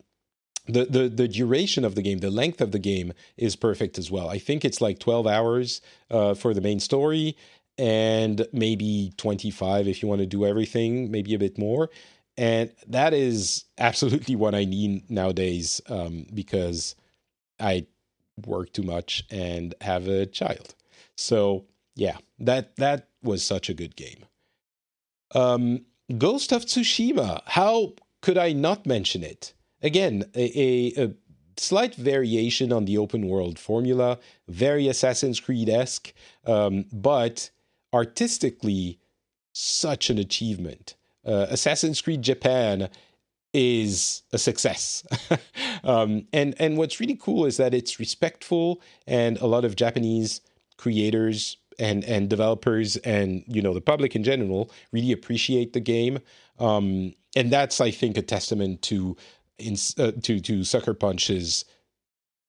[0.68, 4.12] the, the the duration of the game, the length of the game is perfect as
[4.12, 4.30] well.
[4.30, 7.38] I think it's like 12 hours uh, for the main story
[7.78, 11.90] and maybe 25 if you want to do everything, maybe a bit more.
[12.38, 16.96] And that is absolutely what I need nowadays um, because
[17.60, 17.88] I
[18.46, 20.76] work too much and have a child.
[21.18, 24.26] So yeah, that that was such a good game.
[25.36, 25.86] Um,
[26.18, 27.42] Ghost of Tsushima.
[27.46, 29.54] How could I not mention it?
[29.82, 30.60] again, a,
[31.00, 31.14] a, a
[31.58, 36.14] slight variation on the open world formula, very Assassin's Creed esque,
[36.46, 37.50] um, but
[37.94, 39.00] artistically,
[39.54, 40.96] such an achievement.
[41.26, 42.90] Uh, Assassin's Creed Japan
[43.54, 45.06] is a success.
[45.84, 50.42] um, and and what's really cool is that it's respectful, and a lot of Japanese
[50.78, 56.20] creators and and developers and you know the public in general really appreciate the game.
[56.60, 59.16] Um, and that's I think a testament to
[59.60, 61.66] in, uh, to to Sucker Punch's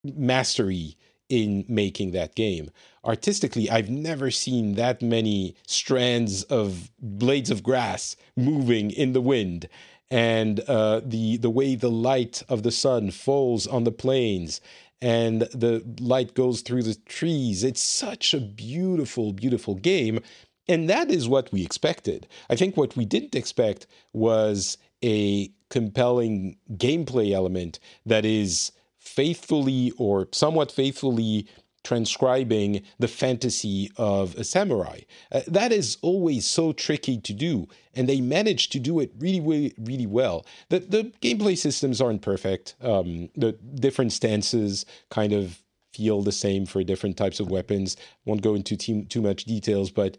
[0.04, 0.96] mastery
[1.28, 2.70] in making that game.
[3.04, 9.68] Artistically, I've never seen that many strands of blades of grass moving in the wind,
[10.10, 14.60] and uh, the the way the light of the sun falls on the plains
[15.00, 17.64] and the light goes through the trees.
[17.64, 20.20] It's such a beautiful, beautiful game.
[20.68, 22.26] And that is what we expected.
[22.50, 30.28] I think what we didn't expect was a compelling gameplay element that is faithfully or
[30.32, 31.46] somewhat faithfully
[31.84, 35.00] transcribing the fantasy of a samurai.
[35.32, 39.40] Uh, that is always so tricky to do, and they manage to do it really,
[39.40, 40.44] really, really well.
[40.68, 42.74] The, the gameplay systems aren't perfect.
[42.82, 45.62] Um, the different stances kind of
[45.92, 47.96] feel the same for different types of weapons.
[48.24, 50.16] Won't go into too, too much details, but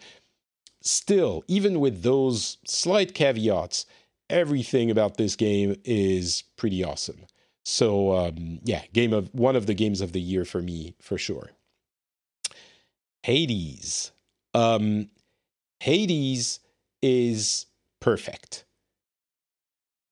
[0.82, 3.86] still, even with those slight caveats,
[4.30, 7.26] everything about this game is pretty awesome.
[7.70, 11.20] So um, yeah, game of one of the games of the year for me for
[11.20, 11.51] sure.
[13.22, 14.11] Hades.
[14.55, 15.09] Um,
[15.80, 16.61] Hades
[17.03, 17.67] is
[17.99, 18.65] perfect.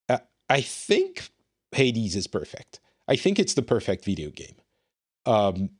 [0.07, 1.31] Uh, I think
[1.71, 2.79] Hades is perfect.
[3.07, 4.55] I think it's the perfect video game.
[5.25, 5.71] Um,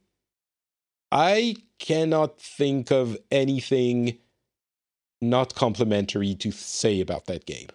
[1.12, 4.18] I cannot think of anything
[5.22, 7.68] not complimentary to say about that game.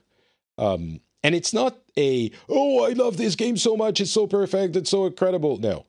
[0.59, 4.76] Um, and it's not a, oh, I love this game so much, it's so perfect,
[4.76, 5.58] it's so incredible.
[5.58, 5.86] No,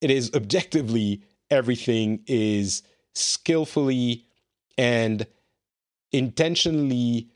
[0.00, 2.82] it is objectively everything is
[3.14, 4.24] skillfully
[4.76, 5.26] and
[6.12, 7.28] intentionally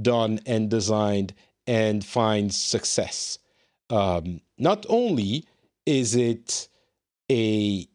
[0.00, 1.34] done and designed
[1.66, 3.38] and finds success.
[3.90, 5.46] Um, not only
[5.86, 6.68] is it
[7.30, 7.88] a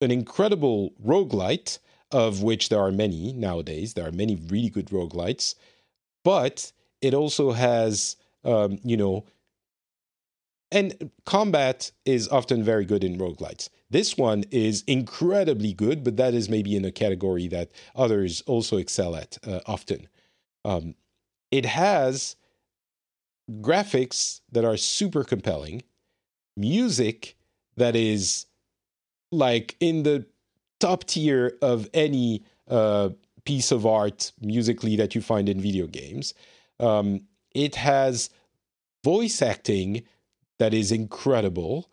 [0.00, 1.78] an incredible roguelite,
[2.12, 5.54] of which there are many nowadays, there are many really good roguelites,
[6.22, 6.70] but
[7.00, 8.16] it also has,
[8.46, 9.24] um, you know,
[10.72, 13.68] and combat is often very good in roguelites.
[13.90, 18.76] This one is incredibly good, but that is maybe in a category that others also
[18.76, 20.08] excel at uh, often.
[20.64, 20.94] Um,
[21.52, 22.36] it has
[23.60, 25.82] graphics that are super compelling,
[26.56, 27.36] music
[27.76, 28.46] that is
[29.30, 30.26] like in the
[30.80, 33.10] top tier of any uh,
[33.44, 36.34] piece of art musically that you find in video games.
[36.80, 37.22] Um,
[37.56, 38.28] it has
[39.02, 40.02] voice acting
[40.58, 41.90] that is incredible.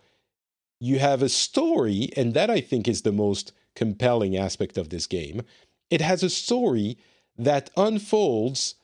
[0.80, 5.08] You have a story, and that I think is the most compelling aspect of this
[5.08, 5.42] game.
[5.90, 6.98] It has a story
[7.38, 8.76] that unfolds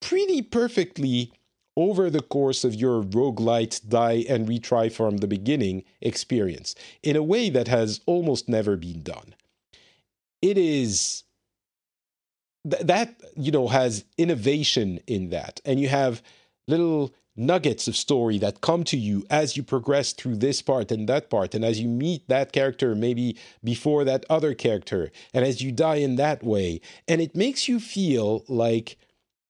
[0.00, 1.32] pretty perfectly
[1.76, 7.22] over the course of your roguelite die and retry from the beginning experience in a
[7.22, 9.34] way that has almost never been done.
[10.40, 11.23] It is
[12.68, 15.60] th- that, you know, has innovation in that.
[15.64, 16.22] And you have
[16.66, 21.08] little nuggets of story that come to you as you progress through this part and
[21.08, 25.60] that part and as you meet that character maybe before that other character and as
[25.60, 28.96] you die in that way and it makes you feel like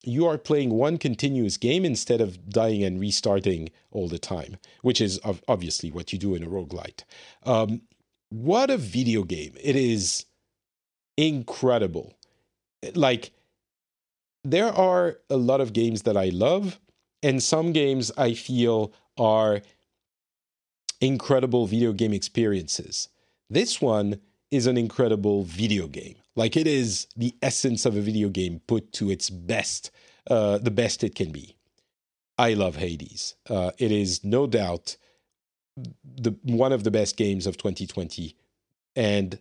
[0.07, 5.01] you are playing one continuous game instead of dying and restarting all the time, which
[5.01, 7.05] is obviously what you do in a roguelite.
[7.45, 7.83] Um,
[8.31, 9.55] what a video game!
[9.63, 10.27] It is
[11.17, 12.15] incredible.
[12.95, 13.33] Like,
[14.45, 16.79] there are a lot of games that I love,
[17.23, 19.63] and some games I feel are
[21.01, 23.09] incredible video game experiences.
[23.51, 24.21] This one
[24.51, 26.15] is an incredible video game.
[26.37, 29.91] Like it is the essence of a video game put to its best,
[30.31, 31.57] uh, the best it can be.
[32.39, 33.35] I love Hades.
[33.49, 34.97] Uh, it is no doubt
[35.77, 38.37] the one of the best games of 2020,
[38.97, 39.39] and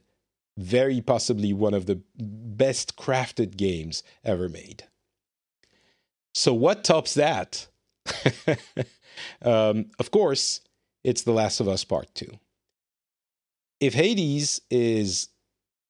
[0.57, 4.83] very possibly one of the best crafted games ever made.
[6.33, 7.67] So, what tops that?
[9.41, 10.61] um, of course,
[11.03, 12.27] it's The Last of Us Part 2.
[13.79, 15.29] If Hades is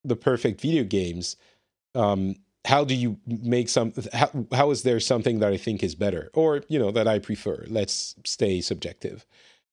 [0.04, 1.38] the perfect video games,
[1.96, 2.36] um,
[2.66, 3.94] how do you make some?
[4.14, 7.20] How, how is there something that I think is better, or you know that I
[7.20, 7.66] prefer?
[7.68, 9.26] Let's stay subjective.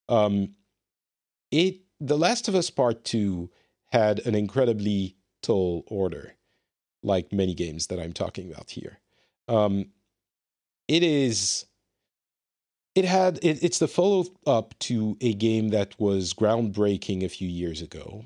[0.08, 0.54] Um,
[1.50, 3.50] it The Last of Us Part Two
[3.92, 6.34] had an incredibly tall order,
[7.02, 9.00] like many games that I'm talking about here.
[9.48, 9.86] Um,
[10.88, 11.66] it is.
[12.94, 17.48] It had it, it's the follow up to a game that was groundbreaking a few
[17.48, 18.24] years ago,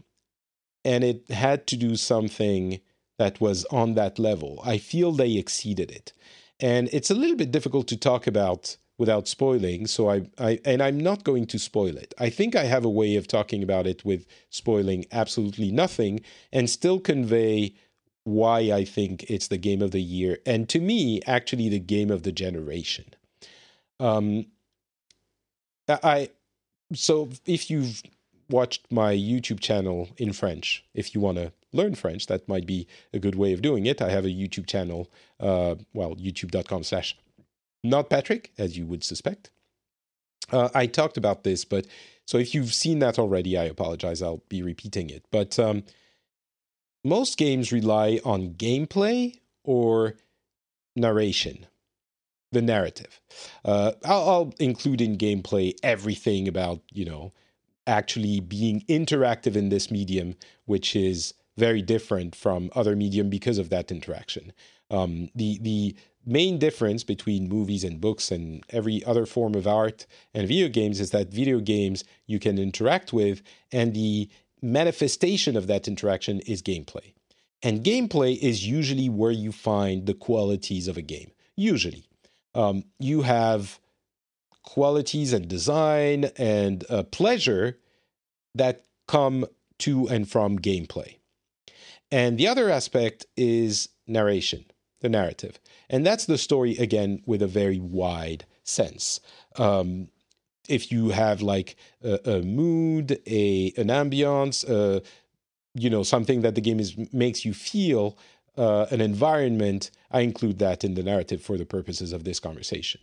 [0.85, 2.81] and it had to do something
[3.19, 4.61] that was on that level.
[4.65, 6.13] I feel they exceeded it.
[6.61, 10.83] And it's a little bit difficult to talk about without spoiling, so I, I and
[10.83, 12.15] I'm not going to spoil it.
[12.19, 16.21] I think I have a way of talking about it with spoiling absolutely nothing
[16.53, 17.75] and still convey
[18.25, 22.11] why I think it's the game of the year and to me actually the game
[22.11, 23.05] of the generation.
[24.01, 24.47] Um
[25.89, 26.31] I
[26.95, 28.03] so if you've
[28.49, 30.85] watched my YouTube channel in French.
[30.95, 34.03] If you want to learn French, that might be a good way of doing it.
[34.03, 37.17] I have a YouTube channel, uh, well, youtube.com slash
[37.85, 39.51] not Patrick, as you would suspect.
[40.51, 41.87] Uh, I talked about this, but
[42.27, 44.23] so if you've seen that already, I apologize.
[44.23, 45.25] I'll be repeating it.
[45.31, 45.85] But um,
[47.05, 50.15] most games rely on gameplay or
[50.97, 51.67] narration,
[52.53, 53.21] the narrative.
[53.65, 57.33] Uh, I'll, I'll include in gameplay everything about, you know,
[57.87, 63.71] actually being interactive in this medium, which is very different from other medium because of
[63.71, 64.53] that interaction.
[64.91, 65.97] Um, the the
[66.27, 71.01] main difference between movies and books and every other form of art and video games
[71.01, 74.29] is that video games you can interact with, and the
[74.63, 77.13] manifestation of that interaction is gameplay.
[77.63, 81.31] And gameplay is usually where you find the qualities of a game.
[81.57, 82.07] Usually.
[82.55, 83.81] Um, you have
[84.63, 87.79] qualities and design and uh, pleasure
[88.55, 89.47] that come
[89.79, 91.17] to and from gameplay.
[92.11, 94.65] And the other aspect is narration,
[95.05, 95.61] the narrative.
[95.89, 99.21] And that's the story, again, with a very wide sense.
[99.57, 100.09] Um,
[100.69, 105.01] if you have like a, a mood, a an ambiance, uh,
[105.75, 108.17] you know, something that the game is makes you feel,
[108.57, 113.01] uh, an environment, I include that in the narrative for the purposes of this conversation.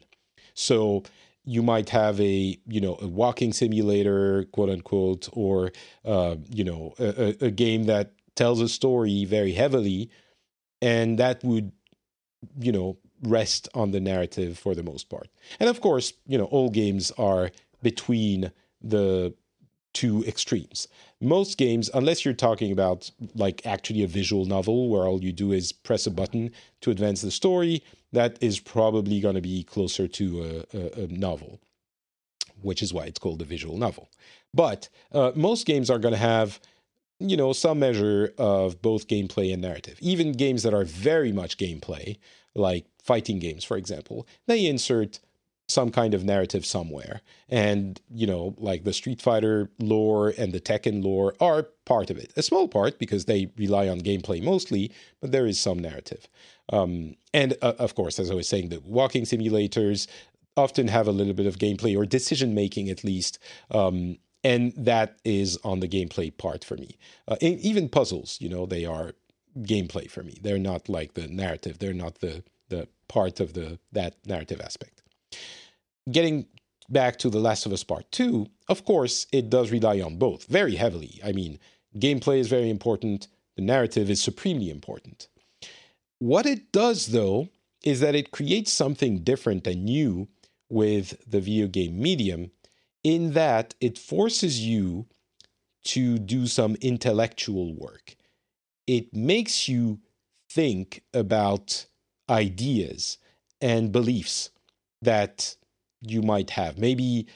[0.54, 1.04] So
[1.44, 5.72] you might have a you know a walking simulator, quote unquote, or
[6.04, 10.10] uh, you know a, a game that tells a story very heavily,
[10.82, 11.72] and that would
[12.60, 15.28] you know rest on the narrative for the most part.
[15.60, 19.34] And of course, you know, all games are between the
[19.94, 20.88] two extremes.
[21.20, 25.52] Most games, unless you're talking about like actually a visual novel where all you do
[25.52, 27.84] is press a button to advance the story,
[28.14, 31.60] that is probably going to be closer to a, a, a, novel,
[32.62, 34.10] which is why it's called a visual novel.
[34.54, 36.60] But uh, most games are going to have
[37.30, 41.58] you know some measure of both gameplay and narrative even games that are very much
[41.58, 42.18] gameplay
[42.56, 45.20] like fighting games for example they insert
[45.72, 47.22] some kind of narrative somewhere.
[47.50, 52.18] And, you know, like the Street Fighter lore and the Tekken lore are part of
[52.18, 52.34] it.
[52.36, 54.92] A small part because they rely on gameplay mostly,
[55.22, 56.28] but there is some narrative.
[56.72, 60.08] Um, and uh, of course, as I was saying, the walking simulators
[60.58, 63.40] often have a little bit of gameplay or decision making at least.
[63.72, 66.98] Um, and that is on the gameplay part for me.
[67.28, 69.14] Uh, even puzzles, you know, they are
[69.60, 70.38] gameplay for me.
[70.42, 71.80] They're not like the narrative.
[71.80, 75.02] They're not the the part of the that narrative aspect
[76.10, 76.46] getting
[76.90, 80.46] back to The Last of Us Part 2, of course, it does rely on both
[80.46, 81.20] very heavily.
[81.24, 81.60] I mean,
[81.98, 85.28] gameplay is very important, the narrative is supremely important.
[86.20, 87.50] What it does, though,
[87.84, 90.28] is that it creates something different and new
[90.70, 92.52] with the video game medium,
[93.04, 95.08] in that it forces you
[95.84, 98.16] to do some intellectual work.
[98.88, 100.00] It makes you
[100.50, 101.86] think about
[102.30, 103.18] ideas
[103.60, 104.52] and beliefs
[105.02, 105.56] that
[106.02, 107.28] you might have, maybe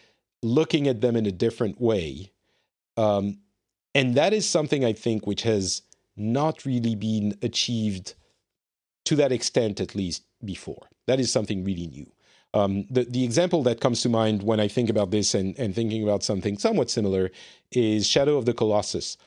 [0.43, 2.31] looking at them in a different way.
[2.97, 3.39] Um,
[3.93, 5.81] and that is something I think which has
[6.15, 8.15] not really been achieved
[9.05, 10.89] to that extent, at least before.
[11.07, 12.11] That is something really new.
[12.55, 15.75] Um, the, the example that comes to mind when I think about this and, and
[15.75, 17.29] thinking about something somewhat similar
[17.71, 19.17] is Shadow of the Colossus.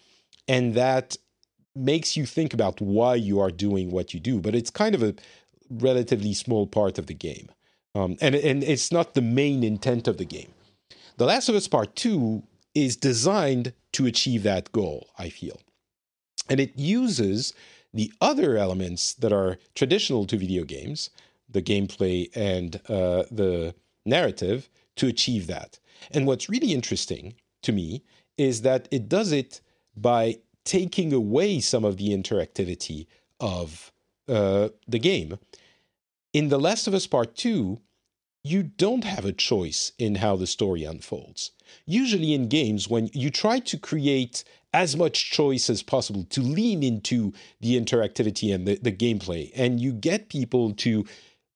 [0.48, 1.16] And that
[1.76, 5.02] makes you think about why you are doing what you do, but it's kind of
[5.02, 5.14] a
[5.70, 7.50] relatively small part of the game.
[7.94, 10.52] Um, and, and it's not the main intent of the game.
[11.18, 12.42] The Last of Us Part 2
[12.74, 15.60] is designed to achieve that goal, I feel.
[16.48, 17.52] And it uses
[17.92, 21.10] the other elements that are traditional to video games,
[21.48, 23.74] the gameplay and uh, the
[24.04, 25.78] narrative, to achieve that.
[26.10, 28.02] And what's really interesting to me
[28.36, 29.60] is that it does it
[29.96, 33.06] by taking away some of the interactivity
[33.40, 33.92] of
[34.28, 35.38] uh, the game.
[36.32, 37.80] In The Last of Us Part 2,
[38.44, 41.52] you don't have a choice in how the story unfolds.
[41.86, 46.82] Usually in games, when you try to create as much choice as possible to lean
[46.82, 51.04] into the interactivity and the, the gameplay, and you get people to,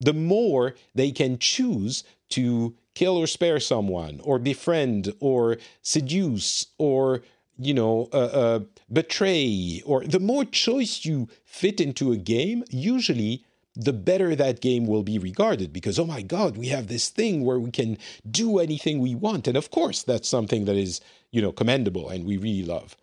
[0.02, 7.22] the more they can choose to kill or spare someone, or befriend, or seduce, or
[7.58, 8.60] you know, uh, uh,
[8.92, 13.44] betray, or the more choice you fit into a game, usually
[13.74, 17.44] the better that game will be regarded because, oh my God, we have this thing
[17.44, 17.96] where we can
[18.28, 19.48] do anything we want.
[19.48, 21.00] And of course, that's something that is,
[21.30, 22.96] you know, commendable and we really love.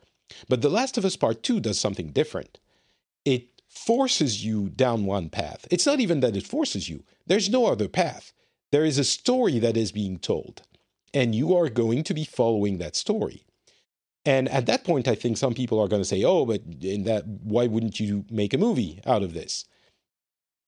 [0.48, 2.60] But The Last of Us Part 2 does something different.
[3.70, 5.68] Forces you down one path.
[5.72, 8.34] It's not even that it forces you, there's no other path.
[8.72, 10.64] There is a story that is being told,
[11.14, 13.46] and you are going to be following that story.
[14.26, 17.04] And at that point, I think some people are going to say, "Oh, but in
[17.04, 19.66] that, why wouldn't you make a movie out of this?"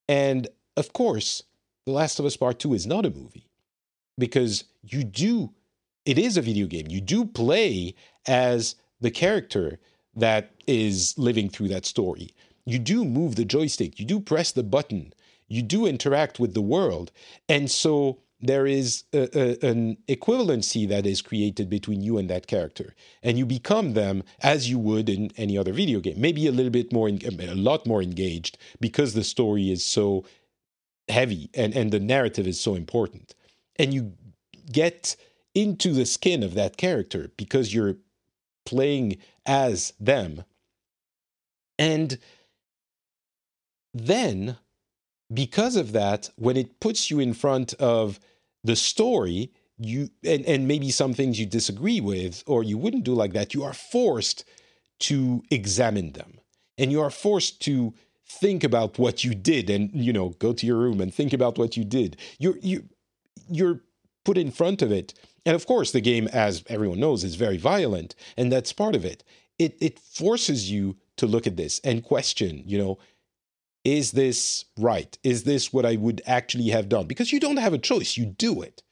[0.07, 0.47] And
[0.77, 1.43] of course,
[1.85, 3.49] The Last of Us Part 2 is not a movie
[4.17, 5.53] because you do,
[6.05, 6.87] it is a video game.
[6.87, 7.95] You do play
[8.27, 9.79] as the character
[10.15, 12.33] that is living through that story.
[12.65, 15.13] You do move the joystick, you do press the button,
[15.47, 17.11] you do interact with the world.
[17.49, 22.47] And so there is a, a, an equivalency that is created between you and that
[22.47, 26.19] character, and you become them as you would in any other video game.
[26.19, 30.25] Maybe a little bit more, a lot more engaged because the story is so
[31.07, 33.35] heavy and and the narrative is so important,
[33.77, 34.13] and you
[34.71, 35.15] get
[35.53, 37.97] into the skin of that character because you're
[38.65, 40.43] playing as them,
[41.77, 42.17] and
[43.93, 44.57] then,
[45.33, 48.19] because of that, when it puts you in front of
[48.63, 53.13] the story, you and, and maybe some things you disagree with or you wouldn't do
[53.13, 54.45] like that, you are forced
[54.99, 56.39] to examine them.
[56.77, 57.93] And you are forced to
[58.25, 61.57] think about what you did and you know go to your room and think about
[61.57, 62.17] what you did.
[62.39, 62.85] You're you
[63.49, 63.81] you're
[64.23, 65.13] put in front of it.
[65.45, 69.03] And of course the game as everyone knows is very violent and that's part of
[69.03, 69.23] it.
[69.59, 72.99] It it forces you to look at this and question you know
[73.83, 75.17] is this right?
[75.23, 77.07] Is this what i would actually have done?
[77.07, 78.17] Because you don't have a choice.
[78.17, 78.83] You do it.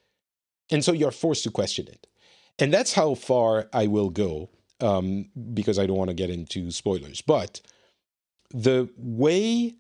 [0.72, 2.08] And so you're forced to question it.
[2.58, 4.50] And that's how far i will go
[4.82, 7.22] um, because i don't want to get into spoilers.
[7.22, 7.62] But
[8.52, 9.76] the way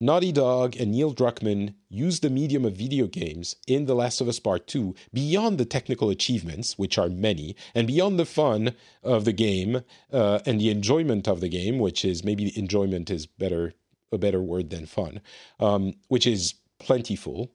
[0.00, 4.28] Naughty Dog and Neil Druckmann used the medium of video games in The Last of
[4.28, 9.24] Us Part 2 beyond the technical achievements, which are many, and beyond the fun of
[9.24, 9.82] the game
[10.12, 13.74] uh, and the enjoyment of the game, which is maybe enjoyment is better
[14.12, 15.20] a better word than fun,
[15.60, 17.52] um, which is plentiful.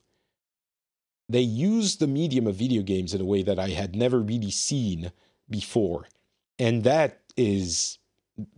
[1.30, 4.52] They use the medium of video games in a way that I had never really
[4.52, 5.12] seen
[5.50, 6.08] before,
[6.60, 7.98] and that is,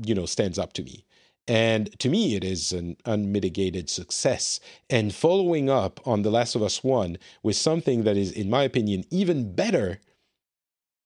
[0.04, 1.06] you know, stands up to me.
[1.48, 4.60] And to me, it is an unmitigated success.
[4.89, 8.64] And following up on The Last of Us 1 with something that is, in my
[8.64, 10.00] opinion, even better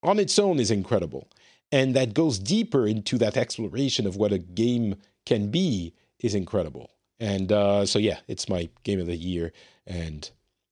[0.02, 1.28] on its own is incredible.
[1.72, 6.92] And that goes deeper into that exploration of what a game can be is incredible.
[7.20, 9.52] And uh, so, yeah, it's my game of the year
[9.86, 10.30] and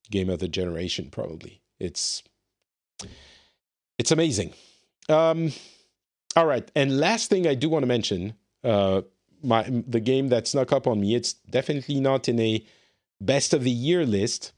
[0.09, 1.61] game of the generation, probably.
[1.79, 2.23] It's
[3.97, 4.53] it's amazing.
[5.09, 5.51] Um,
[6.35, 8.33] all right, and last thing I do want to mention
[8.63, 9.01] uh,
[9.43, 11.15] my the game that snuck up on me.
[11.15, 12.63] It's definitely not in a
[13.19, 14.53] best of the year list,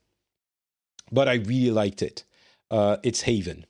[1.11, 2.23] but I really liked it.
[2.69, 3.65] Uh, it's Haven.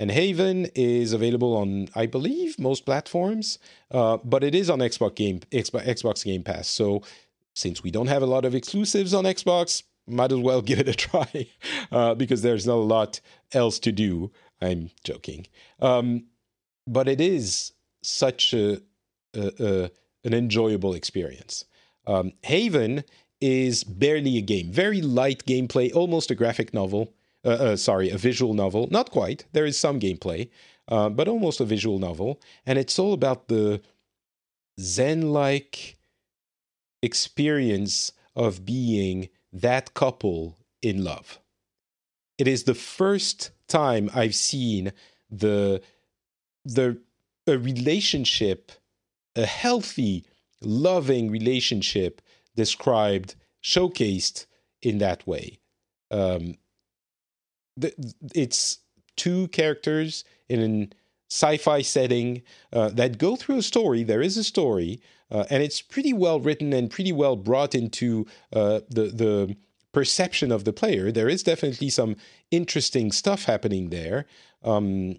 [0.00, 3.58] And Haven is available on, I believe, most platforms,
[3.90, 6.68] uh, but it is on Xbox Game Xbox Game Pass.
[6.68, 7.02] So
[7.54, 10.88] since we don't have a lot of exclusives on Xbox, might as well give it
[10.88, 11.46] a try
[11.92, 13.20] uh, because there's not a lot
[13.52, 14.32] else to do.
[14.62, 15.46] I'm joking,
[15.80, 16.24] um,
[16.86, 17.72] but it is
[18.02, 18.80] such a,
[19.34, 19.90] a, a
[20.24, 21.66] an enjoyable experience.
[22.06, 23.04] Um, Haven
[23.40, 27.12] is barely a game, very light gameplay, almost a graphic novel.
[27.44, 28.88] Uh, uh, sorry, a visual novel.
[28.90, 29.46] Not quite.
[29.52, 30.50] There is some gameplay,
[30.88, 32.40] uh, but almost a visual novel.
[32.66, 33.80] And it's all about the
[34.78, 35.96] Zen like
[37.02, 41.40] experience of being that couple in love.
[42.38, 44.92] It is the first time I've seen
[45.30, 45.82] the
[46.64, 47.00] the
[47.46, 48.72] a relationship
[49.36, 50.24] a healthy,
[50.60, 52.20] loving relationship
[52.56, 54.46] described, showcased
[54.82, 55.58] in that way.
[56.10, 56.56] Um,
[58.34, 58.78] it's
[59.16, 60.92] two characters in an
[61.30, 62.42] sci-fi setting
[62.72, 64.02] uh, that go through a story.
[64.02, 65.00] There is a story,
[65.30, 69.56] uh, and it's pretty well written and pretty well brought into uh, the the
[69.92, 71.10] perception of the player.
[71.10, 72.16] There is definitely some
[72.50, 74.26] interesting stuff happening there.
[74.62, 75.16] Um,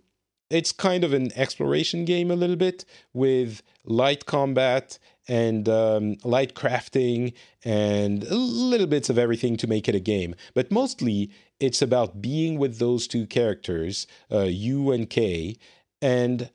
[0.50, 2.84] it's kind of an exploration game a little bit
[3.14, 7.34] with light combat and um, light crafting
[7.64, 10.36] and little bits of everything to make it a game.
[10.54, 11.32] But mostly
[11.62, 15.58] it's about being with those two characters, uh, Yu and Kay,
[16.02, 16.50] and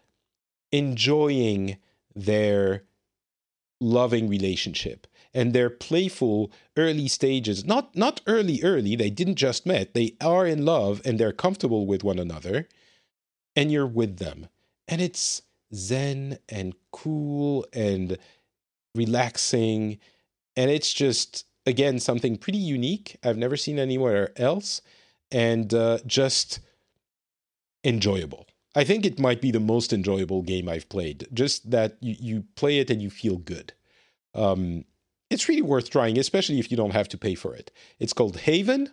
[0.72, 1.78] enjoying
[2.14, 2.84] their
[3.80, 9.92] loving relationship and their playful early stages not not early early they didn't just met
[9.92, 12.66] they are in love and they're comfortable with one another
[13.56, 14.46] and you're with them.
[14.86, 15.42] And it's
[15.74, 18.18] zen and cool and
[18.94, 19.98] relaxing.
[20.54, 23.16] And it's just, again, something pretty unique.
[23.24, 24.80] I've never seen anywhere else.
[25.30, 26.60] And uh, just
[27.84, 28.46] enjoyable.
[28.74, 31.26] I think it might be the most enjoyable game I've played.
[31.32, 33.72] Just that you, you play it and you feel good.
[34.34, 34.84] Um,
[35.30, 37.72] it's really worth trying, especially if you don't have to pay for it.
[37.98, 38.90] It's called Haven,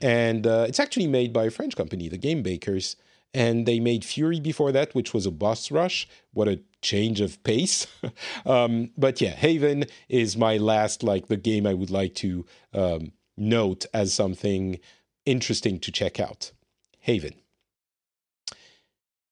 [0.00, 2.96] and uh, it's actually made by a French company, the Game Bakers
[3.34, 6.08] and they made Furi before that, which was a boss rush.
[6.32, 7.86] What a change of pace!
[8.46, 13.12] um, but yeah, Haven is my last like the game I would like to um,
[13.36, 14.78] note as something
[15.26, 16.52] interesting to check out.
[17.00, 17.34] Haven.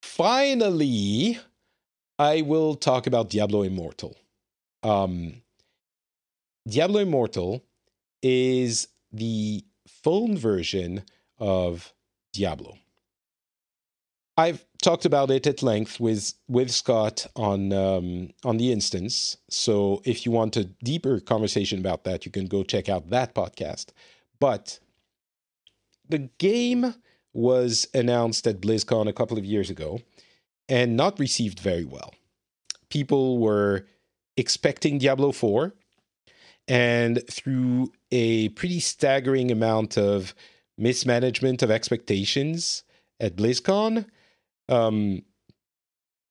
[0.03, 1.39] Finally,
[2.19, 4.17] I will talk about Diablo Immortal.
[4.83, 5.43] Um,
[6.67, 7.63] Diablo Immortal
[8.23, 11.03] is the phone version
[11.39, 11.93] of
[12.33, 12.79] Diablo.
[14.37, 19.39] I've talked about it at length with with Scott on um, on the instance.
[19.49, 23.35] So if you want a deeper conversation about that, you can go check out that
[23.35, 23.87] podcast.
[24.39, 24.79] But
[26.09, 26.95] the game
[27.33, 30.01] was announced at BlizzCon a couple of years ago
[30.69, 32.15] and not received very well.
[32.89, 33.87] People were
[34.37, 35.75] expecting Diablo 4
[36.69, 40.35] and through a pretty staggering amount of
[40.79, 42.85] mismanagement of expectations
[43.21, 44.07] at BlizzCon,
[44.69, 45.23] um,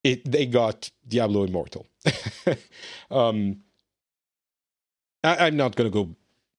[0.03, 1.87] it they got Diablo Immortal.
[3.11, 3.61] um,
[5.23, 6.15] I, I'm not going to go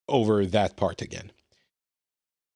[0.09, 1.31] over that part again.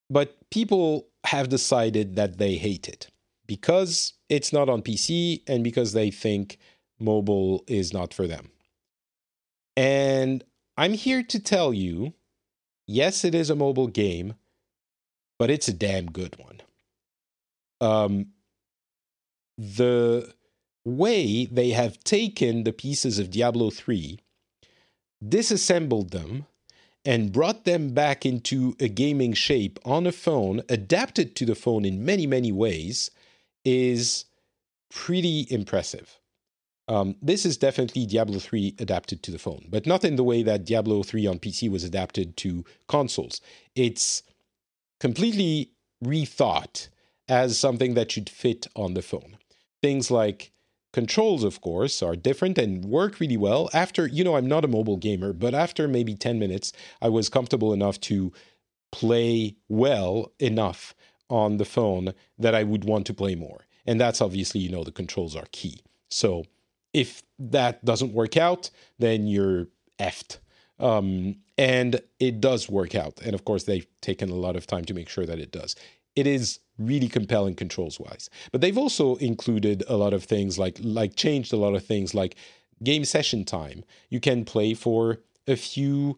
[0.09, 3.07] But people have decided that they hate it
[3.47, 6.57] because it's not on PC and because they think
[6.99, 8.51] mobile is not for them.
[9.77, 10.43] And
[10.77, 12.13] I'm here to tell you
[12.87, 14.35] yes, it is a mobile game,
[15.39, 16.61] but it's a damn good one.
[17.79, 18.27] Um,
[19.61, 20.33] the
[20.83, 24.19] way they have taken the pieces of Diablo 3,
[25.27, 26.47] disassembled them,
[27.05, 31.85] and brought them back into a gaming shape on a phone, adapted to the phone
[31.85, 33.11] in many, many ways,
[33.63, 34.25] is
[34.89, 36.17] pretty impressive.
[36.87, 40.43] Um, this is definitely Diablo 3 adapted to the phone, but not in the way
[40.43, 43.41] that Diablo 3 on PC was adapted to consoles.
[43.75, 44.23] It's
[44.99, 45.71] completely
[46.03, 46.89] rethought
[47.29, 49.37] as something that should fit on the phone.
[49.81, 50.51] Things like
[50.93, 53.69] controls, of course, are different and work really well.
[53.73, 57.29] After, you know, I'm not a mobile gamer, but after maybe 10 minutes, I was
[57.29, 58.31] comfortable enough to
[58.91, 60.93] play well enough
[61.29, 63.65] on the phone that I would want to play more.
[63.85, 65.81] And that's obviously, you know, the controls are key.
[66.09, 66.43] So
[66.93, 68.69] if that doesn't work out,
[68.99, 69.67] then you're
[69.99, 70.37] effed.
[70.77, 73.21] Um, and it does work out.
[73.23, 75.75] And of course, they've taken a lot of time to make sure that it does.
[76.15, 78.29] It is really compelling controls wise.
[78.51, 82.13] But they've also included a lot of things like like changed a lot of things
[82.13, 82.35] like
[82.83, 83.83] game session time.
[84.09, 86.17] You can play for a few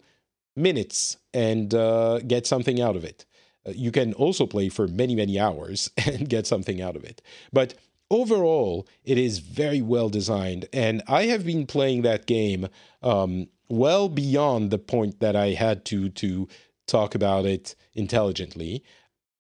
[0.56, 3.26] minutes and uh, get something out of it.
[3.66, 7.22] Uh, you can also play for many many hours and get something out of it.
[7.52, 7.76] But
[8.10, 12.68] overall, it is very well designed, and I have been playing that game
[13.02, 16.48] um, well beyond the point that I had to to
[16.86, 18.84] talk about it intelligently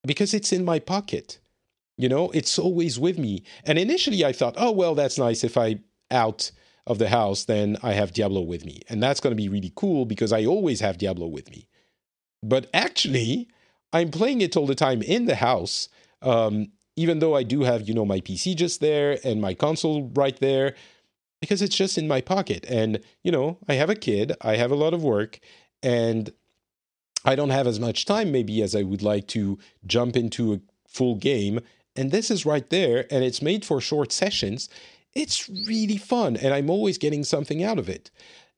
[0.05, 1.39] because it's in my pocket.
[1.97, 3.43] You know, it's always with me.
[3.65, 5.43] And initially, I thought, oh well, that's nice.
[5.43, 5.79] If I
[6.11, 6.51] out
[6.85, 9.71] of the house, then I have Diablo with me, and that's going to be really
[9.75, 11.67] cool because I always have Diablo with me.
[12.41, 13.47] But actually,
[13.93, 15.87] I'm playing it all the time in the house.
[16.21, 20.11] Um, even though I do have, you know, my PC just there and my console
[20.13, 20.75] right there,
[21.41, 22.65] because it's just in my pocket.
[22.69, 25.39] And, you know, I have a kid, I have a lot of work,
[25.81, 26.31] and
[27.25, 30.61] I don't have as much time maybe as I would like to jump into a
[30.87, 31.59] full game.
[31.95, 34.67] And this is right there, and it's made for short sessions.
[35.13, 38.09] It's really fun, and I'm always getting something out of it.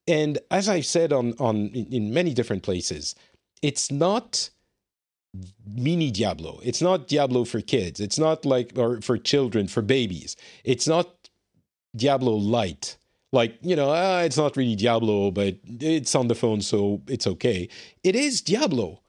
[0.07, 3.15] And as I've said on on in many different places,
[3.61, 4.49] it's not
[5.67, 6.59] mini Diablo.
[6.63, 7.99] It's not Diablo for kids.
[7.99, 10.35] It's not like or for children, for babies.
[10.63, 11.29] It's not
[11.95, 12.97] Diablo light.
[13.31, 17.27] Like, you know, uh, it's not really Diablo, but it's on the phone, so it's
[17.27, 17.67] okay.
[18.03, 19.01] It is Diablo.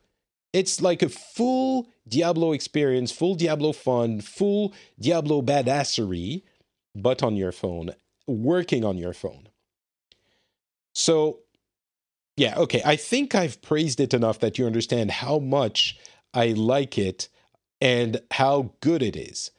[0.52, 6.42] It's like a full Diablo experience, full Diablo fun, full Diablo badassery,
[6.94, 7.90] but on your phone,
[8.26, 9.48] working on your phone.
[10.94, 11.40] So,
[12.36, 12.82] yeah, okay.
[12.84, 15.98] I think I've praised it enough that you understand how much
[16.32, 17.28] I like it
[17.80, 19.50] and how good it is.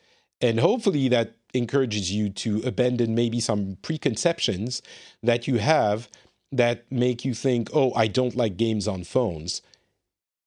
[0.41, 4.81] And hopefully that encourages you to abandon maybe some preconceptions
[5.21, 6.09] that you have
[6.51, 9.61] that make you think, oh, I don't like games on phones.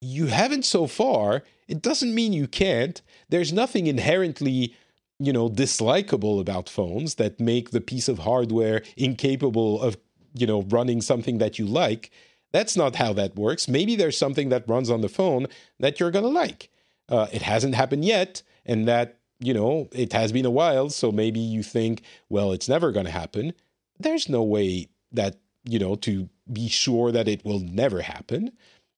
[0.01, 1.43] You haven't so far.
[1.69, 3.03] It doesn't mean you can't.
[3.29, 4.75] There's nothing inherently,
[5.19, 9.99] you know, dislikable about phones that make the piece of hardware incapable of,
[10.35, 12.11] you know, running something that you like.
[12.53, 13.69] That's not how that works.
[13.69, 15.47] Maybe there's something that runs on the phone
[15.79, 16.71] that you're going to like.
[17.09, 21.11] Uh, it hasn't happened yet, and that, you know, it has been a while, so
[21.11, 23.53] maybe you think, well, it's never going to happen.
[23.99, 28.53] There's no way that, you know, to be sure that it will never happen.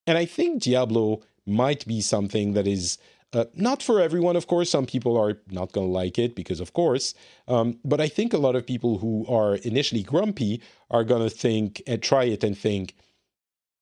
[0.07, 2.99] And I think Diablo might be something that is
[3.33, 4.69] uh, not for everyone, of course.
[4.69, 7.15] Some people are not going to like it because, of course.
[7.49, 11.35] Um, but I think a lot of people who are initially grumpy are going to
[11.35, 12.95] think and try it and think,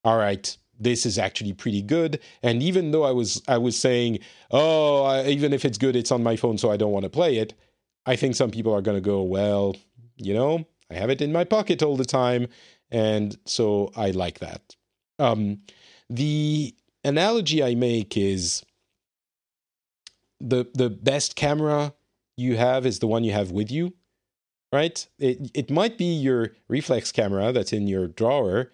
[0.04, 2.18] all right, this is actually pretty good.
[2.42, 4.20] And even though I was I was saying,
[4.50, 7.10] oh, I, even if it's good, it's on my phone, so I don't want to
[7.10, 7.54] play it.
[8.06, 9.76] I think some people are going to go, well,
[10.16, 12.48] you know, I have it in my pocket all the time,
[12.90, 14.74] and so I like that.
[15.18, 15.60] Um,
[16.08, 16.74] the
[17.04, 18.64] analogy I make is
[20.40, 21.94] the the best camera
[22.36, 23.92] you have is the one you have with you,
[24.72, 25.06] right?
[25.18, 28.72] It it might be your reflex camera that's in your drawer,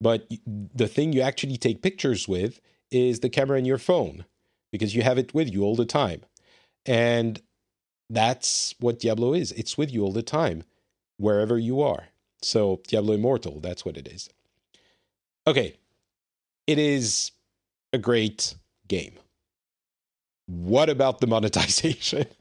[0.00, 4.24] but the thing you actually take pictures with is the camera in your phone
[4.72, 6.22] because you have it with you all the time.
[6.86, 7.40] And
[8.08, 9.52] that's what Diablo is.
[9.52, 10.64] It's with you all the time,
[11.18, 12.08] wherever you are.
[12.42, 14.30] So, Diablo Immortal, that's what it is.
[15.46, 15.76] Okay,
[16.66, 17.32] it is
[17.92, 18.54] a great
[18.88, 19.18] game.
[20.46, 22.26] What about the monetization?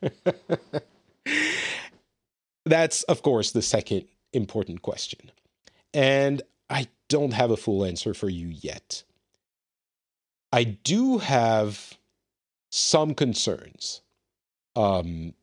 [2.66, 5.32] That's, of course, the second important question.
[5.94, 6.42] And
[7.10, 9.04] don't have a full answer for you yet.
[10.52, 11.98] I do have
[12.72, 14.02] some concerns.
[14.76, 15.34] Um,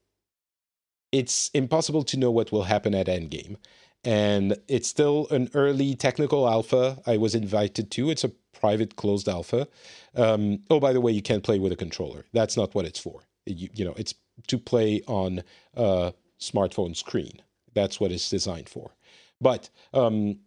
[1.12, 3.57] it's impossible to know what will happen at Endgame.
[4.05, 8.11] And it's still an early technical alpha I was invited to.
[8.11, 9.67] It's a private closed alpha.
[10.14, 12.25] Um, oh, by the way, you can't play with a controller.
[12.33, 13.23] That's not what it's for.
[13.47, 14.14] You, you know, it's
[14.47, 15.43] to play on
[15.75, 17.43] a smartphone screen.
[17.75, 18.93] That's what it's designed for.
[19.41, 20.39] But um,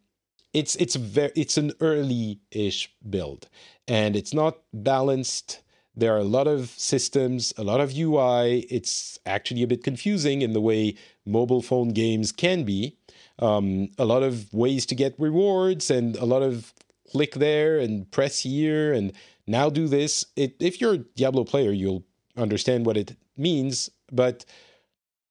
[0.53, 3.47] it's it's very it's an early-ish build,
[3.87, 5.61] and it's not balanced.
[5.95, 8.59] There are a lot of systems, a lot of UI.
[8.69, 10.95] It's actually a bit confusing in the way
[11.25, 12.97] mobile phone games can be.
[13.39, 16.73] Um, a lot of ways to get rewards and a lot of
[17.11, 19.13] click there and press here and
[19.47, 20.25] now do this.
[20.35, 22.05] It, if you're a Diablo player, you'll
[22.37, 23.89] understand what it means.
[24.11, 24.45] But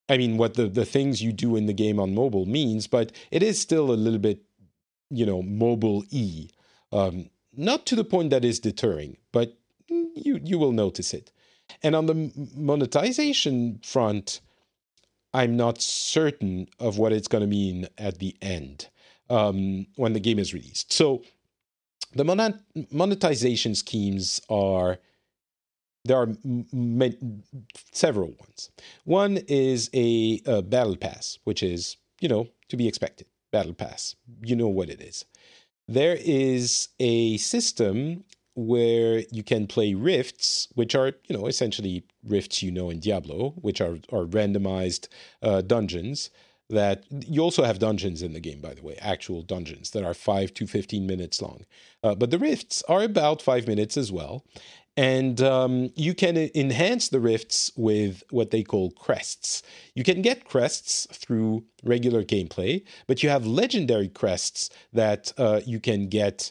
[0.08, 3.12] I mean, what the, the things you do in the game on mobile means, but
[3.30, 4.42] it is still a little bit,
[5.10, 6.48] you know, mobile e.
[6.92, 9.56] Um, not to the point that is deterring, but
[9.88, 11.30] you you will notice it.
[11.82, 14.40] And on the monetization front,
[15.34, 18.88] I'm not certain of what it's going to mean at the end
[19.28, 20.92] um, when the game is released.
[20.92, 21.22] So
[22.14, 22.54] the monet-
[22.90, 24.98] monetization schemes are
[26.04, 27.42] there are m-
[27.92, 28.70] several ones.
[29.04, 33.26] One is a, a, battle pass, which is you know to be expected.
[33.50, 35.24] Battle pass, you know what it is.
[35.86, 38.24] There is a system
[38.54, 43.50] where you can play rifts, which are you know essentially rifts you know in Diablo,
[43.60, 45.08] which are are randomized
[45.42, 46.30] uh, dungeons
[46.70, 50.12] that you also have dungeons in the game, by the way, actual dungeons that are
[50.12, 51.64] five to 15 minutes long.
[52.02, 54.44] Uh, but the rifts are about five minutes as well.
[54.98, 59.62] And um, you can enhance the rifts with what they call crests.
[59.94, 65.78] You can get crests through regular gameplay, but you have legendary crests that uh, you
[65.78, 66.50] can get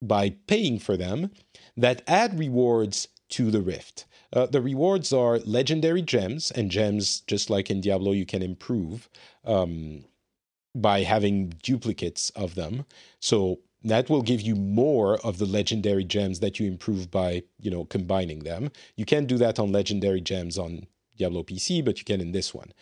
[0.00, 1.32] by paying for them
[1.76, 4.06] that add rewards to the rift.
[4.32, 9.10] Uh, the rewards are legendary gems, and gems, just like in Diablo, you can improve
[9.44, 10.06] um,
[10.74, 12.86] by having duplicates of them.
[13.20, 17.70] So that will give you more of the legendary gems that you improve by you
[17.70, 18.70] know combining them.
[18.96, 22.54] You can't do that on legendary gems on Diablo PC, but you can in this
[22.54, 22.72] one.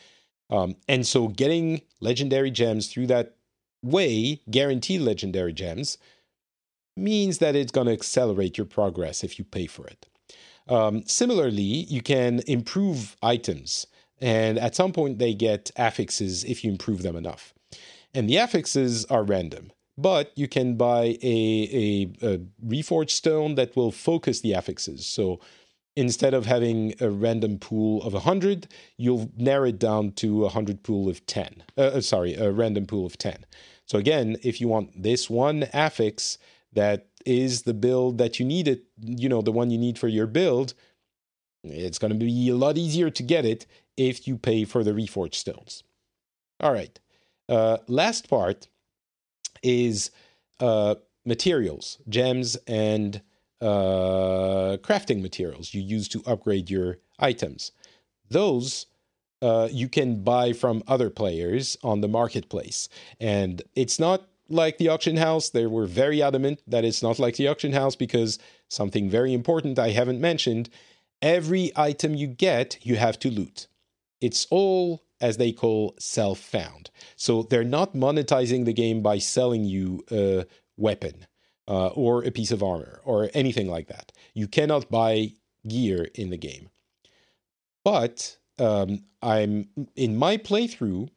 [0.50, 3.36] Um, and so getting legendary gems through that
[3.82, 5.96] way, guaranteed legendary gems,
[6.96, 10.06] means that it's going to accelerate your progress if you pay for it.
[10.68, 13.86] Um, similarly, you can improve items,
[14.20, 17.54] and at some point they get affixes if you improve them enough.
[18.12, 19.70] And the affixes are random,
[20.00, 25.06] but you can buy a, a, a reforged stone that will focus the affixes.
[25.06, 25.40] So
[25.96, 30.82] instead of having a random pool of 100, you'll narrow it down to a 100
[30.82, 31.62] pool of 10.
[31.76, 33.44] Uh, uh, sorry, a random pool of 10.
[33.86, 36.38] So again, if you want this one affix
[36.72, 40.08] that is the build that you need it, you know, the one you need for
[40.08, 40.74] your build,
[41.64, 44.92] it's going to be a lot easier to get it if you pay for the
[44.92, 45.82] reforged stones.
[46.60, 46.98] All right.
[47.48, 48.68] Uh, last part
[49.62, 50.10] is
[50.60, 50.94] uh,
[51.24, 53.22] materials, gems, and
[53.60, 57.72] uh, crafting materials you use to upgrade your items.
[58.28, 58.86] Those
[59.42, 62.88] uh, you can buy from other players on the marketplace.
[63.18, 65.50] And it's not like the auction house.
[65.50, 68.38] They were very adamant that it's not like the auction house because
[68.68, 70.68] something very important I haven't mentioned
[71.22, 73.66] every item you get, you have to loot.
[74.20, 76.90] It's all, as they call, self found.
[77.16, 80.46] So they're not monetizing the game by selling you a
[80.76, 81.26] weapon
[81.68, 84.12] uh, or a piece of armor or anything like that.
[84.34, 85.32] You cannot buy
[85.66, 86.70] gear in the game.
[87.84, 91.08] But um, I'm in my playthrough,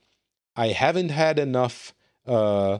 [0.56, 1.94] I haven't had enough
[2.26, 2.80] uh,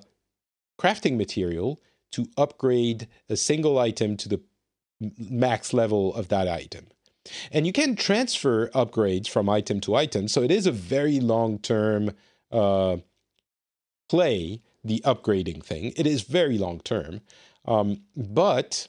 [0.80, 4.42] crafting material to upgrade a single item to the
[5.18, 6.88] max level of that item.
[7.52, 10.28] And you can transfer upgrades from item to item.
[10.28, 12.12] So it is a very long term
[12.52, 12.98] uh,
[14.10, 15.94] play, the upgrading thing.
[15.96, 17.22] It is very long term.
[17.66, 18.88] Um, but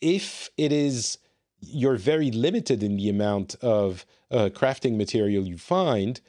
[0.00, 1.18] if it is,
[1.60, 6.20] you're very limited in the amount of uh, crafting material you find,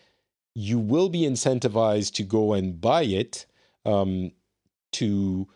[0.53, 3.45] you will be incentivized to go and buy it
[3.85, 4.31] um,
[4.93, 5.47] to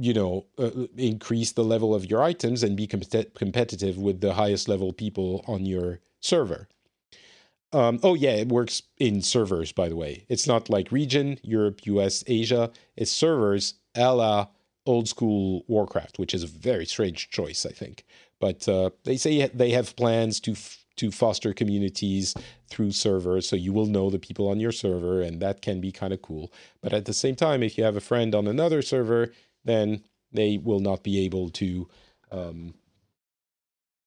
[0.00, 3.02] you know uh, increase the level of your items and be com-
[3.34, 6.68] competitive with the highest level people on your server
[7.72, 11.80] um, oh yeah it works in servers by the way it's not like region europe
[11.86, 14.46] us asia it's servers a la
[14.86, 18.04] old school Warcraft, which is a very strange choice, I think.
[18.40, 22.34] But uh, they say they have plans to f- to foster communities
[22.68, 25.92] through servers, so you will know the people on your server, and that can be
[25.92, 26.52] kind of cool.
[26.82, 29.32] But at the same time, if you have a friend on another server,
[29.64, 30.02] then
[30.32, 31.88] they will not be able to
[32.30, 32.74] um,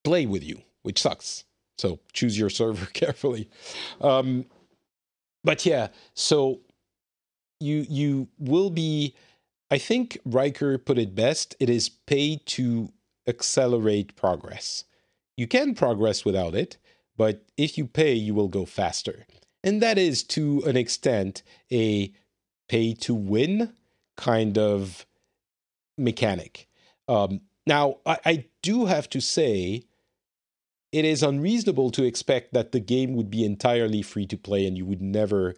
[0.03, 1.45] play with you, which sucks.
[1.77, 3.49] So choose your server carefully.
[4.01, 4.45] Um,
[5.43, 6.61] but yeah, so
[7.59, 9.15] you you will be.
[9.71, 11.55] I think Riker put it best.
[11.59, 12.91] It is paid to
[13.27, 14.83] accelerate progress.
[15.35, 16.77] You can progress without it,
[17.17, 19.25] but if you pay, you will go faster.
[19.63, 21.41] And that is to an extent
[21.71, 22.13] a
[22.67, 23.73] pay to win
[24.17, 25.05] kind of
[25.97, 26.67] mechanic.
[27.07, 29.83] Um, now, I, I do have to say,
[30.91, 34.77] it is unreasonable to expect that the game would be entirely free to play and
[34.77, 35.55] you would never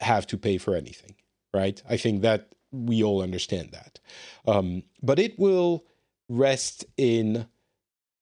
[0.00, 1.14] have to pay for anything,
[1.54, 1.82] right?
[1.88, 3.98] I think that we all understand that.
[4.46, 5.86] Um, but it will
[6.28, 7.46] rest in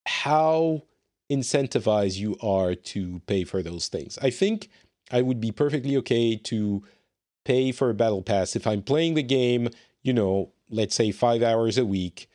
[0.07, 0.83] how
[1.33, 4.19] incentivized you are to pay for those things.
[4.23, 4.69] I think
[5.11, 6.85] I would be perfectly okay to
[7.45, 9.69] pay for a battle pass if I'm playing the game,
[10.03, 12.29] you know, let's say 5 hours a week.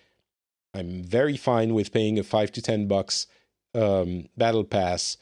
[0.73, 3.27] I'm very fine with paying a 5 to 10 bucks
[3.73, 5.17] um, battle pass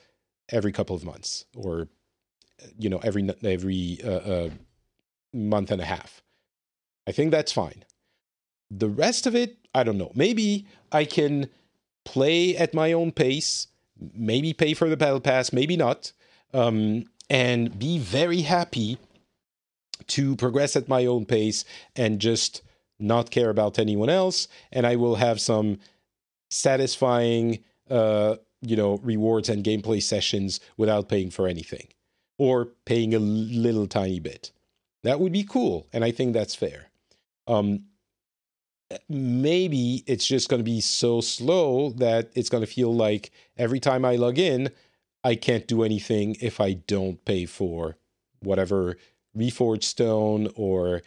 [0.49, 1.87] every couple of months or
[2.77, 4.49] you know every every uh, uh,
[5.33, 6.21] month and a half.
[7.07, 7.85] I think that's fine.
[8.69, 10.11] The rest of it, I don't know.
[10.13, 11.49] Maybe I can
[12.03, 13.67] play at my own pace,
[14.13, 16.11] maybe pay for the battle pass, maybe not,
[16.53, 18.97] um, and be very happy
[20.07, 21.63] to progress at my own pace
[21.95, 22.61] and just
[22.99, 24.47] not care about anyone else.
[24.71, 25.79] And I will have some
[26.49, 31.87] satisfying, uh, you know, rewards and gameplay sessions without paying for anything
[32.37, 34.51] or paying a little tiny bit.
[35.03, 36.87] That would be cool, and I think that's fair.
[37.47, 37.85] Um,
[39.09, 43.79] maybe it's just going to be so slow that it's going to feel like every
[43.79, 44.71] time I log in,
[45.23, 47.97] I can't do anything if I don't pay for
[48.39, 48.97] whatever
[49.35, 51.01] reforged stone or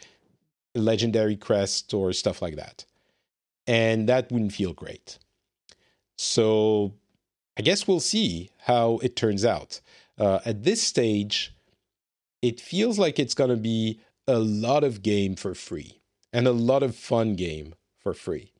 [0.75, 2.85] legendary crest or stuff like that.
[3.67, 5.19] And that wouldn't feel great.
[6.17, 6.93] So
[7.57, 9.81] I guess we'll see how it turns out.
[10.17, 11.53] Uh, at this stage,
[12.41, 15.99] it feels like it's going to be a lot of game for free
[16.33, 18.53] and a lot of fun game for free.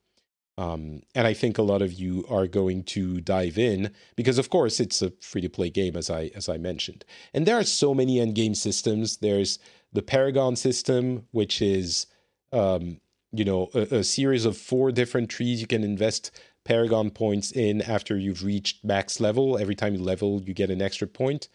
[0.58, 4.50] Um, and I think a lot of you are going to dive in because, of
[4.50, 7.06] course, it's a free to play game, as I as I mentioned.
[7.34, 9.18] And there are so many end game systems.
[9.18, 9.58] There's
[9.94, 12.08] the Paragon system, which is
[12.52, 13.00] um,
[13.32, 16.32] you know a, a series of four different trees you can invest
[16.64, 19.58] Paragon points in after you've reached max level.
[19.58, 21.50] Every time you level, you get an extra point.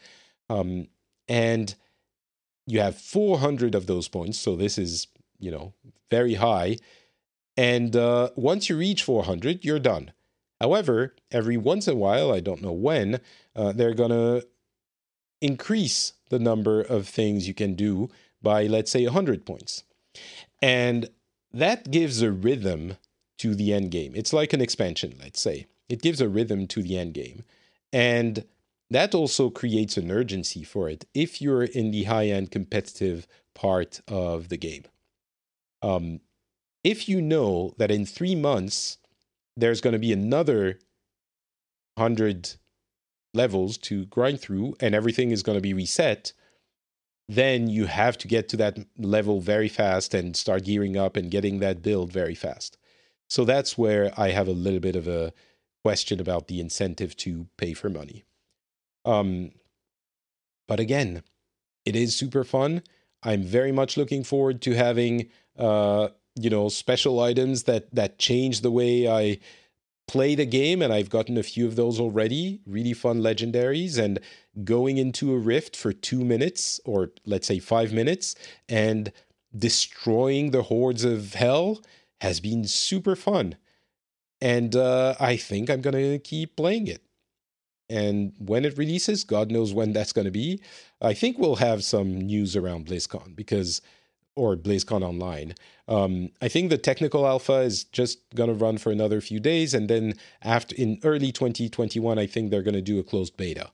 [0.51, 0.89] Um,
[1.28, 1.74] and
[2.66, 4.39] you have 400 of those points.
[4.39, 5.07] So this is,
[5.39, 5.74] you know,
[6.11, 6.78] very high.
[7.57, 10.12] And uh, once you reach 400, you're done.
[10.61, 13.20] However, every once in a while, I don't know when,
[13.55, 14.47] uh, they're going to
[15.41, 18.11] increase the number of things you can do
[18.43, 19.84] by, let's say, 100 points.
[20.62, 21.09] And
[21.53, 22.97] that gives a rhythm
[23.39, 24.12] to the end game.
[24.14, 25.66] It's like an expansion, let's say.
[25.89, 27.45] It gives a rhythm to the end game.
[27.93, 28.45] And
[28.91, 34.01] that also creates an urgency for it if you're in the high end competitive part
[34.09, 34.84] of the game.
[35.82, 36.20] Um,
[36.84, 38.99] if you know that in three months
[39.57, 40.78] there's going to be another
[41.97, 42.55] 100
[43.34, 46.32] levels to grind through and everything is going to be reset,
[47.29, 51.31] then you have to get to that level very fast and start gearing up and
[51.31, 52.79] getting that build very fast.
[53.29, 55.33] So that's where I have a little bit of a
[55.83, 58.24] question about the incentive to pay for money.
[59.05, 59.53] Um,
[60.68, 61.22] but again,
[61.85, 62.83] it is super fun.
[63.22, 66.09] I'm very much looking forward to having uh,
[66.39, 69.39] you know special items that that change the way I
[70.07, 72.61] play the game, and I've gotten a few of those already.
[72.67, 74.21] Really fun legendaries, and
[74.65, 78.35] going into a rift for two minutes or let's say five minutes
[78.69, 79.13] and
[79.57, 81.81] destroying the hordes of hell
[82.21, 83.57] has been super fun.
[84.41, 87.03] And uh, I think I'm going to keep playing it.
[87.89, 90.61] And when it releases, God knows when that's going to be.
[91.01, 93.81] I think we'll have some news around BlizzCon because,
[94.37, 95.55] or BlizzCon Online.
[95.89, 99.74] Um, I think the technical alpha is just going to run for another few days.
[99.74, 103.70] And then after in early 2021, I think they're going to do a closed beta.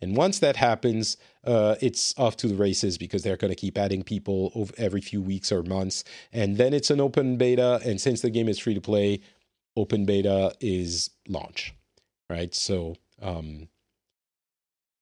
[0.00, 3.78] And once that happens, uh, it's off to the races because they're going to keep
[3.78, 6.04] adding people every few weeks or months.
[6.32, 7.80] And then it's an open beta.
[7.84, 9.20] And since the game is free to play,
[9.76, 11.74] open beta is launch,
[12.28, 12.54] right?
[12.54, 13.68] So, um,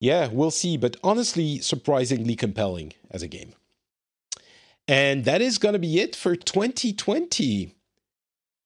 [0.00, 0.76] yeah, we'll see.
[0.76, 3.54] But honestly, surprisingly compelling as a game.
[4.89, 7.74] And that is going to be it for 2020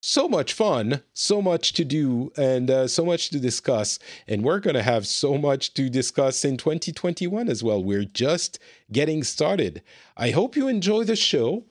[0.06, 3.98] so much fun, so much to do, and uh, so much to discuss.
[4.28, 7.82] And we're going to have so much to discuss in 2021 as well.
[7.82, 8.60] We're just
[8.92, 9.82] getting started.
[10.16, 11.64] I hope you enjoy the show.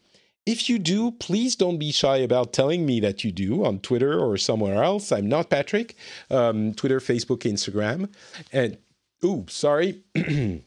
[0.46, 4.20] If you do, please don't be shy about telling me that you do on Twitter
[4.20, 5.14] or somewhere else.
[5.14, 5.96] I'm not Patrick.
[6.30, 8.14] Um, Twitter, Facebook, Instagram.
[8.52, 8.78] And,
[9.24, 10.04] ooh, sorry.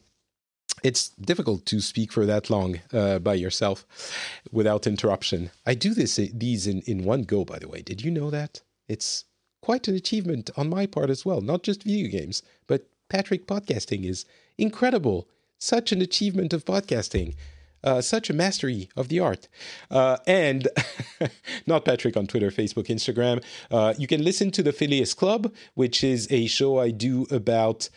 [0.83, 3.85] it's difficult to speak for that long uh, by yourself
[4.51, 5.51] without interruption.
[5.65, 7.81] I do this these in, in one go, by the way.
[7.81, 8.61] Did you know that?
[8.87, 9.25] It's
[9.61, 11.41] quite an achievement on my part as well.
[11.41, 14.25] Not just video games, but Patrick podcasting is
[14.57, 15.27] incredible.
[15.57, 17.35] Such an achievement of podcasting.
[17.81, 19.47] Uh, such a mastery of the art.
[19.89, 20.67] Uh, and
[21.65, 23.41] not Patrick on Twitter, Facebook, Instagram.
[23.71, 27.89] Uh, you can listen to the Phileas Club, which is a show I do about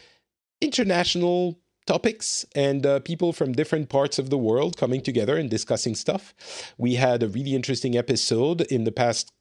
[0.61, 5.95] international topics and uh, people from different parts of the world coming together and discussing
[5.95, 6.35] stuff.
[6.79, 9.33] We had a really interesting episode in the past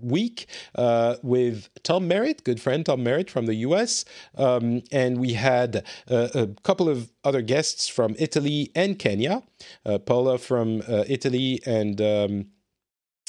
[0.00, 4.04] week uh, with Tom Merritt, good friend Tom Merritt from the US.
[4.36, 9.42] Um, and we had uh, a couple of other guests from Italy and Kenya,
[9.86, 12.00] uh, Paula from uh, Italy and.
[12.00, 12.46] Um,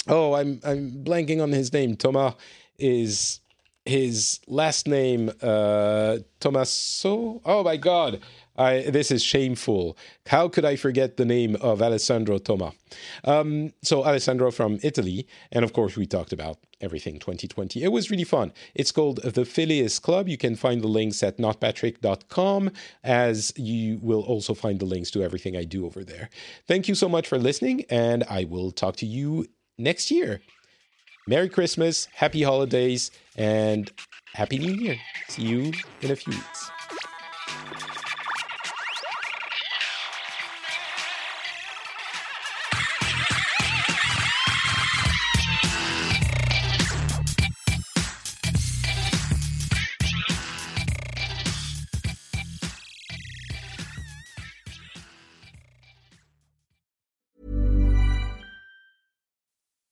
[0.07, 1.95] oh, I'm I'm blanking on his name.
[1.95, 2.35] Thomas
[2.77, 3.39] is
[3.85, 7.41] his last name uh Tomaso.
[7.45, 8.21] Oh my god.
[8.57, 9.97] I, this is shameful.
[10.27, 12.73] How could I forget the name of Alessandro Toma?
[13.23, 15.27] Um, so, Alessandro from Italy.
[15.51, 17.83] And of course, we talked about everything 2020.
[17.83, 18.51] It was really fun.
[18.75, 20.27] It's called the Phileas Club.
[20.27, 22.71] You can find the links at notpatrick.com,
[23.03, 26.29] as you will also find the links to everything I do over there.
[26.67, 29.47] Thank you so much for listening, and I will talk to you
[29.77, 30.41] next year.
[31.27, 33.91] Merry Christmas, Happy Holidays, and
[34.33, 34.97] Happy New Year.
[35.29, 35.71] See you
[36.01, 36.71] in a few weeks.